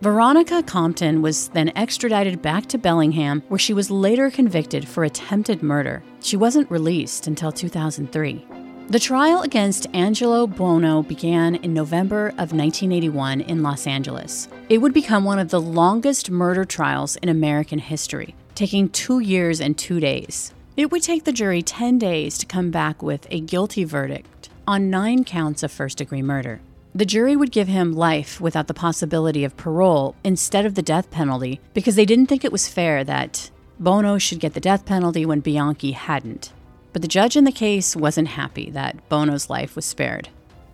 Veronica 0.00 0.62
Compton 0.62 1.22
was 1.22 1.48
then 1.48 1.72
extradited 1.76 2.42
back 2.42 2.66
to 2.66 2.76
Bellingham, 2.76 3.42
where 3.48 3.58
she 3.58 3.72
was 3.72 3.90
later 3.90 4.30
convicted 4.30 4.86
for 4.86 5.04
attempted 5.04 5.62
murder. 5.62 6.02
She 6.20 6.36
wasn't 6.36 6.70
released 6.70 7.26
until 7.26 7.50
2003. 7.50 8.44
The 8.88 8.98
trial 8.98 9.40
against 9.40 9.86
Angelo 9.94 10.46
Buono 10.46 11.02
began 11.02 11.54
in 11.54 11.72
November 11.72 12.28
of 12.32 12.52
1981 12.52 13.40
in 13.40 13.62
Los 13.62 13.86
Angeles. 13.86 14.46
It 14.68 14.76
would 14.78 14.92
become 14.92 15.24
one 15.24 15.38
of 15.38 15.48
the 15.48 15.60
longest 15.60 16.30
murder 16.30 16.66
trials 16.66 17.16
in 17.16 17.30
American 17.30 17.78
history, 17.78 18.34
taking 18.54 18.90
two 18.90 19.20
years 19.20 19.58
and 19.58 19.78
two 19.78 20.00
days. 20.00 20.52
It 20.76 20.92
would 20.92 21.02
take 21.02 21.24
the 21.24 21.32
jury 21.32 21.62
10 21.62 21.98
days 21.98 22.36
to 22.36 22.46
come 22.46 22.70
back 22.70 23.02
with 23.02 23.26
a 23.30 23.40
guilty 23.40 23.84
verdict 23.84 24.28
on 24.66 24.90
nine 24.90 25.24
counts 25.24 25.62
of 25.62 25.72
first 25.72 25.98
degree 25.98 26.22
murder. 26.22 26.60
The 26.94 27.04
jury 27.04 27.34
would 27.34 27.50
give 27.50 27.68
him 27.68 27.92
life 27.92 28.40
without 28.40 28.68
the 28.68 28.74
possibility 28.74 29.44
of 29.44 29.56
parole 29.56 30.14
instead 30.22 30.64
of 30.64 30.74
the 30.74 30.82
death 30.82 31.10
penalty 31.10 31.60
because 31.74 31.96
they 31.96 32.04
didn't 32.04 32.26
think 32.26 32.44
it 32.44 32.52
was 32.52 32.68
fair 32.68 33.02
that 33.04 33.50
Buono 33.80 34.18
should 34.18 34.38
get 34.38 34.54
the 34.54 34.60
death 34.60 34.86
penalty 34.86 35.26
when 35.26 35.40
Bianchi 35.40 35.92
hadn't. 35.92 36.52
But 36.92 37.02
the 37.02 37.08
judge 37.08 37.36
in 37.36 37.44
the 37.44 37.50
case 37.50 37.96
wasn't 37.96 38.28
happy 38.28 38.70
that 38.70 39.08
Buono's 39.08 39.50
life 39.50 39.74
was 39.74 39.84
spared. 39.84 40.28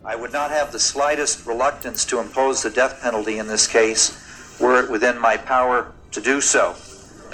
I 0.04 0.16
would 0.16 0.32
not 0.32 0.50
have 0.50 0.72
the 0.72 0.78
slightest 0.78 1.46
reluctance 1.46 2.04
to 2.06 2.20
impose 2.20 2.62
the 2.62 2.70
death 2.70 3.00
penalty 3.00 3.38
in 3.38 3.46
this 3.46 3.66
case 3.66 4.58
were 4.60 4.84
it 4.84 4.90
within 4.90 5.18
my 5.18 5.38
power 5.38 5.92
to 6.12 6.20
do 6.20 6.40
so. 6.40 6.74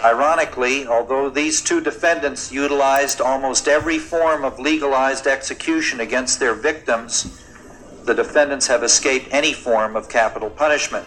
Ironically, 0.04 0.86
although 0.86 1.30
these 1.30 1.62
two 1.62 1.80
defendants 1.80 2.52
utilized 2.52 3.20
almost 3.20 3.68
every 3.68 3.98
form 3.98 4.44
of 4.44 4.58
legalized 4.58 5.26
execution 5.26 6.00
against 6.00 6.38
their 6.38 6.54
victims, 6.54 7.42
the 8.04 8.14
defendants 8.14 8.66
have 8.66 8.82
escaped 8.82 9.28
any 9.32 9.52
form 9.52 9.96
of 9.96 10.08
capital 10.08 10.50
punishment. 10.50 11.06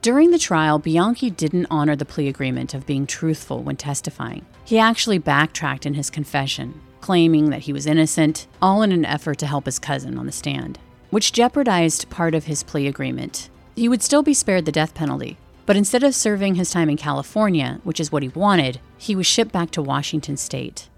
During 0.00 0.30
the 0.30 0.38
trial, 0.38 0.78
Bianchi 0.78 1.28
didn't 1.28 1.66
honor 1.70 1.96
the 1.96 2.04
plea 2.04 2.28
agreement 2.28 2.72
of 2.72 2.86
being 2.86 3.06
truthful 3.06 3.62
when 3.62 3.76
testifying. 3.76 4.46
He 4.64 4.78
actually 4.78 5.18
backtracked 5.18 5.86
in 5.86 5.94
his 5.94 6.08
confession, 6.08 6.80
claiming 7.00 7.50
that 7.50 7.62
he 7.62 7.72
was 7.72 7.86
innocent, 7.86 8.46
all 8.62 8.82
in 8.82 8.92
an 8.92 9.04
effort 9.04 9.38
to 9.38 9.46
help 9.46 9.66
his 9.66 9.78
cousin 9.78 10.16
on 10.16 10.26
the 10.26 10.32
stand, 10.32 10.78
which 11.10 11.32
jeopardized 11.32 12.08
part 12.10 12.34
of 12.34 12.44
his 12.44 12.62
plea 12.62 12.86
agreement. 12.86 13.50
He 13.76 13.88
would 13.88 14.02
still 14.02 14.22
be 14.22 14.34
spared 14.34 14.64
the 14.64 14.72
death 14.72 14.94
penalty, 14.94 15.36
but 15.68 15.76
instead 15.76 16.02
of 16.02 16.14
serving 16.14 16.54
his 16.54 16.70
time 16.70 16.88
in 16.88 16.96
California, 16.96 17.78
which 17.84 18.00
is 18.00 18.10
what 18.10 18.22
he 18.22 18.30
wanted, 18.30 18.80
he 18.96 19.14
was 19.14 19.26
shipped 19.26 19.52
back 19.52 19.70
to 19.70 19.82
Washington 19.82 20.34
state. 20.34 20.88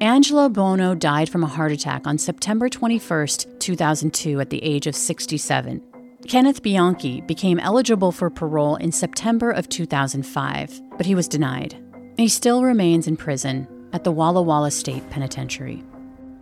Angelo 0.00 0.48
Buono 0.48 0.94
died 0.94 1.28
from 1.28 1.42
a 1.42 1.48
heart 1.48 1.72
attack 1.72 2.06
on 2.06 2.16
September 2.16 2.68
21, 2.68 3.26
2002, 3.58 4.38
at 4.38 4.50
the 4.50 4.62
age 4.62 4.86
of 4.86 4.94
67. 4.94 5.82
Kenneth 6.28 6.62
Bianchi 6.62 7.22
became 7.22 7.58
eligible 7.58 8.12
for 8.12 8.30
parole 8.30 8.76
in 8.76 8.92
September 8.92 9.50
of 9.50 9.68
2005, 9.68 10.80
but 10.96 11.06
he 11.06 11.16
was 11.16 11.26
denied. 11.26 11.76
He 12.16 12.28
still 12.28 12.62
remains 12.62 13.08
in 13.08 13.16
prison 13.16 13.66
at 13.92 14.04
the 14.04 14.12
Walla 14.12 14.42
Walla 14.42 14.70
State 14.70 15.10
Penitentiary. 15.10 15.82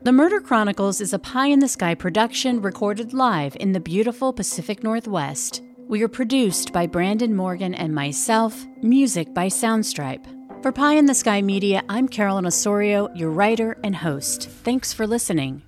The 0.05 0.13
Murder 0.13 0.39
Chronicles 0.39 1.01
is 1.01 1.15
a 1.15 1.19
pie 1.19 1.47
in 1.47 1.61
the 1.61 1.67
sky 1.67 1.95
production 1.95 2.61
recorded 2.61 3.15
live 3.15 3.57
in 3.59 3.73
the 3.73 3.81
beautiful 3.81 4.35
Pacific 4.35 4.83
Northwest. 4.85 5.63
We 5.89 6.03
are 6.03 6.09
produced 6.09 6.75
by 6.75 6.87
Brandon 6.87 7.35
Morgan 7.35 7.75
and 7.75 7.95
myself, 7.95 8.67
music 8.83 9.33
by 9.33 9.47
Soundstripe. 9.47 10.27
For 10.63 10.73
Pie 10.73 10.97
in 10.97 11.07
the 11.07 11.15
Sky 11.15 11.41
Media, 11.41 11.83
I'm 11.89 12.07
Carolyn 12.07 12.45
Osorio, 12.45 13.09
your 13.15 13.31
writer 13.31 13.79
and 13.83 13.97
host. 13.97 14.51
Thanks 14.63 14.93
for 14.93 15.07
listening. 15.07 15.63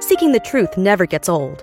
Seeking 0.00 0.32
the 0.32 0.40
truth 0.42 0.78
never 0.78 1.04
gets 1.04 1.28
old. 1.28 1.62